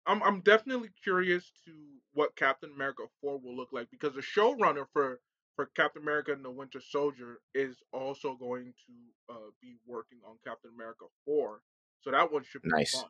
I'm 0.05 0.23
I'm 0.23 0.41
definitely 0.41 0.89
curious 1.03 1.51
to 1.65 1.73
what 2.13 2.35
Captain 2.35 2.71
America 2.75 3.03
4 3.21 3.39
will 3.39 3.55
look 3.55 3.69
like 3.71 3.89
because 3.91 4.13
the 4.13 4.21
showrunner 4.21 4.85
for 4.91 5.19
for 5.55 5.67
Captain 5.75 6.01
America 6.01 6.31
and 6.31 6.43
the 6.43 6.49
Winter 6.51 6.81
Soldier 6.81 7.39
is 7.53 7.77
also 7.93 8.35
going 8.35 8.73
to 8.87 9.33
uh, 9.33 9.49
be 9.61 9.77
working 9.85 10.19
on 10.25 10.37
Captain 10.45 10.71
America 10.73 11.05
4. 11.25 11.61
So 11.99 12.11
that 12.11 12.31
one 12.31 12.43
should 12.43 12.63
be 12.63 12.69
nice, 12.73 12.93
fun. 12.93 13.09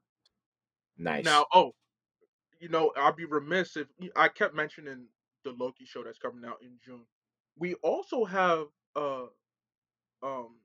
nice. 0.97 1.23
Now, 1.23 1.45
oh, 1.53 1.73
you 2.61 2.69
know, 2.69 2.91
I'd 2.95 3.15
be 3.15 3.25
remiss 3.25 3.75
if 3.75 3.87
I 4.15 4.27
kept 4.27 4.55
mentioning 4.55 5.07
the 5.43 5.51
Loki 5.51 5.85
show 5.85 6.03
that's 6.03 6.19
coming 6.19 6.45
out 6.47 6.61
in 6.61 6.77
June. 6.85 7.05
We 7.57 7.73
also 7.75 8.23
have 8.23 8.67
uh 8.95 9.25
um 10.23 10.55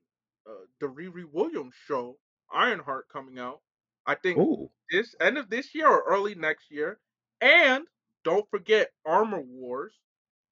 uh, 0.47 0.65
the 0.79 0.87
Riri 0.87 1.25
Williams 1.29 1.73
show, 1.87 2.17
Ironheart, 2.53 3.09
coming 3.11 3.39
out. 3.39 3.61
I 4.05 4.15
think 4.15 4.37
Ooh, 4.37 4.69
this 4.91 5.15
end 5.19 5.37
of 5.37 5.49
this 5.49 5.73
year 5.75 5.89
or 5.89 6.03
early 6.07 6.35
next 6.35 6.71
year. 6.71 6.99
And 7.41 7.85
don't 8.23 8.49
forget 8.49 8.91
Armor 9.05 9.41
Wars, 9.41 9.93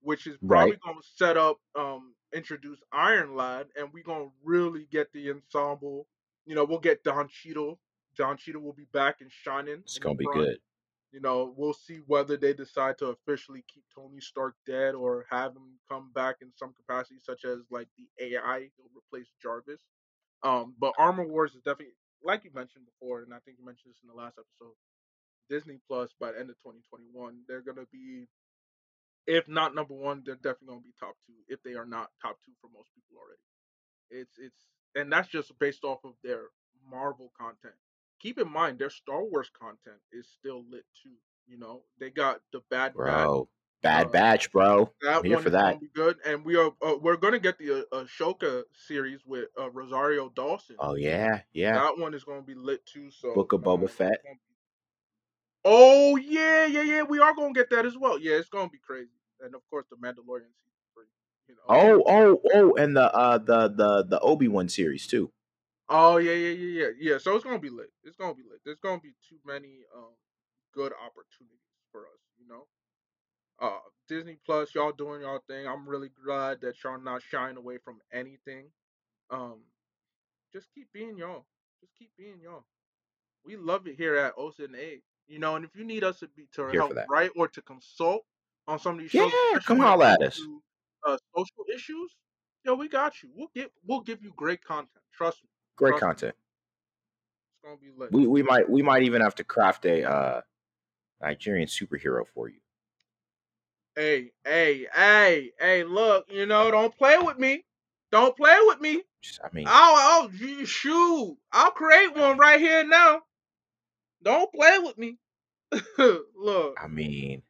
which 0.01 0.27
is 0.27 0.37
right. 0.41 0.59
probably 0.59 0.77
gonna 0.83 1.01
set 1.15 1.37
up 1.37 1.59
um 1.75 2.15
introduce 2.33 2.79
Iron 2.91 3.35
Lad, 3.35 3.67
and 3.77 3.93
we're 3.93 4.03
gonna 4.03 4.29
really 4.43 4.87
get 4.91 5.13
the 5.13 5.29
ensemble. 5.31 6.07
You 6.45 6.55
know, 6.55 6.65
we'll 6.65 6.79
get 6.79 7.03
Don 7.03 7.29
Cheadle. 7.29 7.79
Don 8.17 8.37
Cheadle 8.37 8.61
will 8.61 8.73
be 8.73 8.87
back 8.91 9.21
and 9.21 9.31
shining 9.31 9.83
It's 9.83 9.99
gonna 9.99 10.15
be 10.15 10.25
front. 10.25 10.39
good. 10.39 10.57
You 11.15 11.21
know, 11.21 11.53
we'll 11.55 11.73
see 11.73 12.01
whether 12.07 12.35
they 12.35 12.53
decide 12.53 12.97
to 12.97 13.07
officially 13.07 13.63
keep 13.73 13.85
Tony 13.95 14.19
Stark 14.19 14.55
dead 14.67 14.95
or 14.95 15.25
have 15.31 15.53
him 15.53 15.79
come 15.89 16.11
back 16.13 16.35
in 16.41 16.51
some 16.57 16.73
capacity, 16.73 17.21
such 17.23 17.45
as 17.45 17.59
like 17.71 17.87
the 17.97 18.03
AI, 18.35 18.67
he'll 18.75 18.91
replace 18.93 19.31
Jarvis. 19.41 19.79
Um, 20.43 20.75
but 20.77 20.91
Armor 20.97 21.25
Wars 21.25 21.55
is 21.55 21.61
definitely, 21.61 21.93
like 22.21 22.43
you 22.43 22.51
mentioned 22.53 22.83
before, 22.85 23.21
and 23.21 23.33
I 23.33 23.37
think 23.45 23.55
you 23.57 23.65
mentioned 23.65 23.93
this 23.93 24.01
in 24.03 24.09
the 24.09 24.21
last 24.21 24.35
episode. 24.37 24.75
Disney 25.49 25.79
Plus 25.87 26.09
by 26.19 26.33
the 26.33 26.39
end 26.41 26.49
of 26.49 26.57
2021, 26.57 27.43
they're 27.47 27.61
gonna 27.61 27.87
be, 27.93 28.27
if 29.25 29.47
not 29.47 29.73
number 29.73 29.93
one, 29.93 30.21
they're 30.25 30.35
definitely 30.35 30.67
gonna 30.67 30.81
be 30.81 30.99
top 30.99 31.15
two. 31.25 31.39
If 31.47 31.63
they 31.63 31.75
are 31.75 31.87
not 31.87 32.11
top 32.21 32.39
two 32.43 32.51
for 32.59 32.69
most 32.75 32.89
people 32.93 33.15
already, 33.23 33.47
it's 34.11 34.35
it's, 34.37 34.59
and 34.95 35.09
that's 35.09 35.29
just 35.29 35.57
based 35.59 35.85
off 35.85 36.03
of 36.03 36.15
their 36.25 36.51
Marvel 36.91 37.31
content. 37.39 37.79
Keep 38.25 38.39
in 38.39 38.51
mind, 38.51 38.79
their 38.79 38.89
Star 38.89 39.23
Wars 39.23 39.51
content 39.51 40.01
is 40.11 40.27
still 40.27 40.65
lit 40.71 40.83
too. 41.03 41.13
You 41.45 41.59
know, 41.59 41.83
they 41.99 42.09
got 42.09 42.41
the 42.51 42.61
Bad 42.71 42.93
Batch. 42.93 42.95
Bro, 42.95 43.49
Bad 43.83 44.07
Uh, 44.07 44.09
Batch, 44.09 44.51
bro. 44.51 44.91
I'm 45.07 45.23
here 45.23 45.37
for 45.37 45.51
that. 45.51 45.77
good, 45.93 46.17
and 46.25 46.43
we 46.43 46.55
are 46.55 46.71
uh, 46.81 46.95
we're 46.99 47.17
gonna 47.17 47.37
get 47.37 47.59
the 47.59 47.85
uh, 47.91 48.03
Ahsoka 48.03 48.63
series 48.73 49.23
with 49.27 49.49
uh, 49.61 49.69
Rosario 49.69 50.29
Dawson. 50.29 50.75
Oh 50.79 50.95
yeah, 50.95 51.41
yeah. 51.53 51.73
That 51.73 51.99
one 51.99 52.15
is 52.15 52.23
gonna 52.23 52.41
be 52.41 52.55
lit 52.55 52.83
too. 52.87 53.11
So 53.11 53.31
Book 53.35 53.53
of 53.53 53.61
Boba 53.61 53.83
it's 53.83 53.93
Fett. 53.93 54.23
be- 54.23 54.29
Oh 55.63 56.15
yeah, 56.15 56.65
yeah, 56.65 56.81
yeah. 56.81 57.03
We 57.03 57.19
are 57.19 57.35
gonna 57.35 57.53
get 57.53 57.69
that 57.69 57.85
as 57.85 57.95
well. 57.95 58.17
Yeah, 58.17 58.37
it's 58.37 58.49
gonna 58.49 58.69
be 58.69 58.79
crazy. 58.79 59.21
And 59.39 59.53
of 59.53 59.61
course, 59.69 59.85
the 59.91 59.97
Mandalorian 59.97 60.49
season 60.63 60.81
three. 60.95 61.05
You 61.47 61.57
know. 61.57 61.61
Oh, 61.69 62.03
oh, 62.07 62.41
oh, 62.55 62.73
and 62.73 62.97
the 62.97 63.13
uh 63.13 63.37
the 63.37 63.67
the 63.69 64.03
the 64.09 64.19
Obi 64.21 64.47
Wan 64.47 64.67
series 64.67 65.05
too. 65.05 65.31
Oh 65.89 66.17
yeah, 66.17 66.33
yeah, 66.33 66.49
yeah, 66.51 66.81
yeah, 66.81 66.89
yeah. 66.99 67.17
So 67.19 67.35
it's 67.35 67.43
gonna 67.43 67.59
be 67.59 67.69
lit. 67.69 67.91
It's 68.03 68.15
gonna 68.15 68.35
be 68.35 68.43
lit. 68.43 68.61
There's 68.65 68.79
gonna 68.79 69.01
be 69.01 69.13
too 69.29 69.37
many 69.45 69.81
um 69.95 70.13
good 70.73 70.93
opportunities 70.93 71.59
for 71.91 72.01
us. 72.01 72.21
You 72.39 72.47
know. 72.47 72.67
Uh, 73.59 73.79
Disney 74.09 74.37
Plus, 74.45 74.75
y'all 74.75 74.91
doing 74.91 75.21
y'all 75.21 75.39
thing. 75.47 75.65
I'm 75.67 75.87
really 75.87 76.09
glad 76.25 76.61
that 76.61 76.75
y'all 76.83 76.99
not 76.99 77.21
shying 77.21 77.55
away 77.57 77.77
from 77.77 77.99
anything. 78.11 78.65
Um, 79.29 79.61
just 80.51 80.67
keep 80.73 80.91
being 80.93 81.17
y'all. 81.17 81.45
Just 81.81 81.93
keep 81.97 82.11
being 82.17 82.39
y'all. 82.41 82.65
We 83.45 83.55
love 83.55 83.87
it 83.87 83.95
here 83.95 84.15
at 84.17 84.33
Osa 84.37 84.65
and 84.65 84.75
A. 84.75 85.01
You 85.27 85.39
know, 85.39 85.55
and 85.55 85.65
if 85.65 85.75
you 85.75 85.85
need 85.85 86.03
us 86.03 86.19
to 86.19 86.27
be 86.27 86.47
to 86.53 86.67
Here 86.71 86.81
for 86.83 86.93
help 86.93 86.95
that. 86.95 87.07
write 87.07 87.31
or 87.35 87.47
to 87.47 87.61
consult 87.61 88.23
on 88.67 88.79
some 88.79 88.95
of 88.95 89.01
these 89.01 89.11
Yeah, 89.13 89.21
shows, 89.21 89.33
especially 89.33 89.61
come 89.65 89.79
when 89.79 89.87
it 89.89 89.97
holla 89.97 90.13
at 90.13 90.21
comes 90.21 90.23
us. 90.23 90.37
to 90.37 90.61
uh, 91.07 91.17
social 91.35 91.65
issues, 91.73 92.15
yo, 92.63 92.75
we 92.75 92.89
got 92.89 93.23
you. 93.23 93.29
We'll 93.35 93.51
get 93.55 93.71
we'll 93.87 94.01
give 94.01 94.21
you 94.23 94.33
great 94.35 94.63
content. 94.63 95.03
Trust 95.13 95.43
me. 95.43 95.49
Great 95.75 95.99
content. 95.99 96.35
It's 97.53 97.63
gonna 97.63 97.77
be 97.77 97.91
lit. 97.97 98.11
We 98.11 98.27
we 98.27 98.43
might 98.43 98.69
we 98.69 98.81
might 98.81 99.03
even 99.03 99.21
have 99.21 99.35
to 99.35 99.43
craft 99.43 99.85
a 99.85 100.09
uh 100.09 100.41
Nigerian 101.21 101.67
superhero 101.67 102.23
for 102.33 102.49
you. 102.49 102.59
Hey, 103.95 104.31
hey, 104.43 104.87
hey, 104.93 105.51
hey, 105.57 105.83
look, 105.85 106.25
you 106.29 106.45
know, 106.45 106.69
don't 106.69 106.95
play 106.97 107.17
with 107.17 107.39
me. 107.39 107.63
Don't 108.11 108.35
play 108.35 108.57
with 108.63 108.81
me. 108.81 109.03
Just, 109.21 109.39
I 109.43 109.47
mean, 109.53 109.65
I'll, 109.67 110.23
I'll 110.23 110.65
shoot. 110.65 111.37
I'll 111.51 111.71
create 111.71 112.15
one 112.15 112.37
right 112.37 112.59
here 112.59 112.85
now. 112.85 113.21
Don't 114.21 114.51
play 114.53 114.79
with 114.79 114.97
me. 114.97 115.17
look, 115.97 116.77
I 116.81 116.87
mean, 116.87 117.41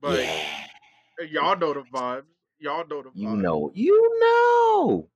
but 0.00 0.24
yeah, 0.24 1.26
y'all 1.30 1.56
know 1.56 1.74
the 1.74 1.82
vibes. 1.92 2.22
Y'all 2.58 2.86
know 2.86 3.02
the 3.02 3.10
vibes. 3.10 3.14
you 3.14 3.36
know, 3.36 3.70
you 3.74 4.20
know, 4.20 5.08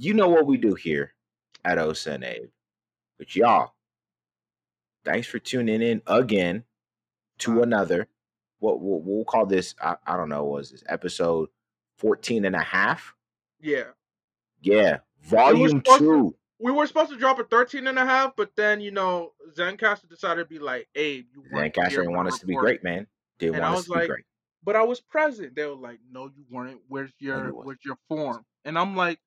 you 0.00 0.14
know 0.14 0.28
what 0.28 0.46
we 0.46 0.56
do 0.56 0.74
here 0.74 1.12
at 1.62 1.78
Osa 1.78 2.12
and 2.12 2.24
Abe. 2.24 2.48
But 3.18 3.36
y'all, 3.36 3.74
thanks 5.04 5.28
for 5.28 5.38
tuning 5.38 5.82
in 5.82 6.00
again 6.06 6.64
to 7.40 7.52
uh-huh. 7.52 7.62
another. 7.62 8.08
What 8.60 8.80
we'll, 8.80 9.00
we'll 9.00 9.24
call 9.24 9.44
this, 9.46 9.74
I, 9.80 9.96
I 10.06 10.16
don't 10.16 10.30
know, 10.30 10.44
was 10.44 10.70
this 10.70 10.82
episode 10.88 11.50
14 11.98 12.46
and 12.46 12.56
a 12.56 12.62
half? 12.62 13.14
Yeah. 13.60 13.84
Yeah, 14.62 14.98
volume 15.22 15.82
to- 15.82 15.98
two. 15.98 16.36
We 16.62 16.72
were 16.72 16.86
supposed 16.86 17.10
to 17.10 17.16
drop 17.16 17.38
a 17.38 17.44
13 17.44 17.86
and 17.86 17.98
a 17.98 18.04
half, 18.04 18.36
but 18.36 18.50
then, 18.54 18.82
you 18.82 18.90
know, 18.90 19.32
Zencastr 19.56 20.08
decided 20.10 20.42
to 20.42 20.48
be 20.48 20.58
like, 20.58 20.88
Abe, 20.94 21.24
you 21.34 21.42
weren't 21.50 21.74
Zencastr 21.74 21.90
didn't 21.90 22.14
want 22.14 22.28
us 22.28 22.38
to 22.40 22.46
be 22.46 22.54
great, 22.54 22.84
man. 22.84 23.06
Didn't 23.38 23.54
And 23.54 23.62
want 23.62 23.70
I 23.70 23.72
us 23.72 23.76
was 23.78 23.84
to 23.86 23.92
be 23.92 23.98
like, 23.98 24.08
great. 24.08 24.24
But 24.62 24.76
I 24.76 24.82
was 24.82 25.00
present. 25.00 25.56
They 25.56 25.64
were 25.64 25.74
like, 25.74 26.00
no, 26.12 26.26
you 26.26 26.44
weren't. 26.50 26.80
Where's 26.88 27.12
your 27.18 27.48
where's 27.48 27.78
your 27.82 27.96
form? 28.08 28.44
And 28.66 28.78
I'm 28.78 28.94
like, 28.94 29.18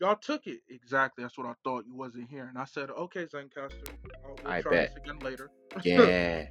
y'all 0.00 0.16
took 0.16 0.46
it. 0.46 0.60
Exactly. 0.68 1.22
That's 1.22 1.36
what 1.36 1.46
I 1.46 1.54
thought. 1.64 1.84
You 1.86 1.94
wasn't 1.94 2.28
here. 2.28 2.46
And 2.48 2.58
I 2.58 2.64
said, 2.64 2.90
okay, 2.90 3.26
Zencastr. 3.26 3.88
I'll, 4.24 4.32
uh, 4.32 4.34
we'll 4.44 4.52
I 4.52 4.62
try 4.62 4.70
bet. 4.70 4.94
this 4.94 5.04
again 5.04 5.18
later. 5.20 5.50
Yeah. 5.82 6.46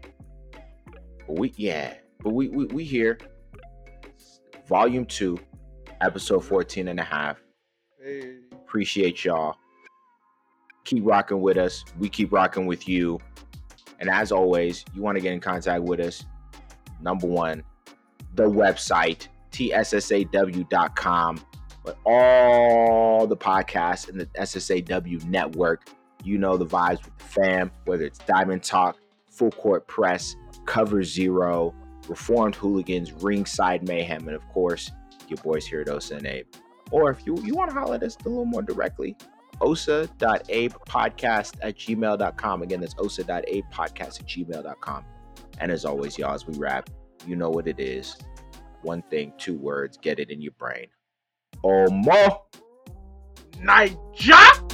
but 1.27 1.39
we 1.39 1.53
yeah. 1.57 1.95
But 2.23 2.33
we 2.33 2.49
we 2.49 2.65
we 2.65 2.83
here. 2.83 3.17
Volume 4.67 5.05
two, 5.05 5.38
episode 6.01 6.43
14 6.43 6.89
and 6.89 6.99
a 6.99 7.03
half. 7.03 7.38
Hey. 8.03 8.39
Appreciate 8.51 9.23
y'all. 9.23 9.55
Keep 10.83 11.05
rocking 11.05 11.41
with 11.41 11.57
us. 11.57 11.86
We 11.97 12.10
keep 12.10 12.33
rocking 12.33 12.65
with 12.65 12.88
you. 12.88 13.19
And 13.99 14.10
as 14.10 14.31
always, 14.31 14.86
you 14.93 15.01
want 15.01 15.15
to 15.17 15.21
get 15.21 15.33
in 15.33 15.39
contact 15.39 15.83
with 15.83 15.99
us. 15.99 16.23
Number 17.01 17.27
one, 17.27 17.63
the 18.36 18.43
website, 18.43 19.27
tssaw.com. 19.51 21.39
But 21.88 21.97
all 22.04 23.26
the 23.28 23.38
podcasts 23.38 24.10
in 24.10 24.17
the 24.17 24.26
SSAW 24.26 25.23
network, 25.23 25.88
you 26.21 26.38
know 26.38 26.58
the 26.58 26.65
vibes 26.65 27.06
with 27.06 27.17
the 27.17 27.23
fam, 27.23 27.71
whether 27.86 28.04
it's 28.04 28.19
Diamond 28.19 28.62
Talk, 28.62 28.97
Full 29.30 29.52
Court 29.52 29.88
Press, 29.88 30.36
Cover 30.65 31.02
Zero, 31.02 31.73
Reformed 32.10 32.56
Hooligans, 32.56 33.13
Ringside 33.13 33.88
Mayhem, 33.88 34.28
and 34.28 34.36
of 34.36 34.45
course, 34.50 34.91
your 35.30 35.38
boys 35.38 35.65
here 35.65 35.80
at 35.80 35.88
Osa 35.88 36.17
and 36.17 36.28
Abe. 36.28 36.45
Or 36.91 37.10
if 37.10 37.26
you, 37.26 37.38
you 37.41 37.56
want 37.56 37.69
to 37.69 37.80
holler 37.80 37.95
at 37.95 38.04
us 38.04 38.17
a 38.26 38.28
little 38.28 38.43
more 38.43 38.63
directly, 38.63 39.15
osa.abepodcast 39.62 41.56
at 41.62 41.78
gmail.com. 41.78 42.62
Again, 42.63 42.82
that's 42.82 42.95
osa.abepodcast 43.00 44.19
at 44.19 44.28
gmail.com. 44.28 45.06
And 45.62 45.71
as 45.71 45.86
always, 45.86 46.17
y'all, 46.17 46.34
as 46.34 46.45
we 46.45 46.58
wrap, 46.58 46.89
you 47.26 47.38
know 47.38 47.50
what 47.50 47.65
it 47.65 47.80
is. 47.80 48.17
One 48.82 49.04
thing, 49.04 49.32
two 49.38 49.56
words, 49.56 49.95
get 49.95 50.19
it 50.19 50.30
in 50.30 50.41
your 50.41 50.52
brain. 50.60 50.88
Omo! 51.63 52.47
Naija! 53.60 54.66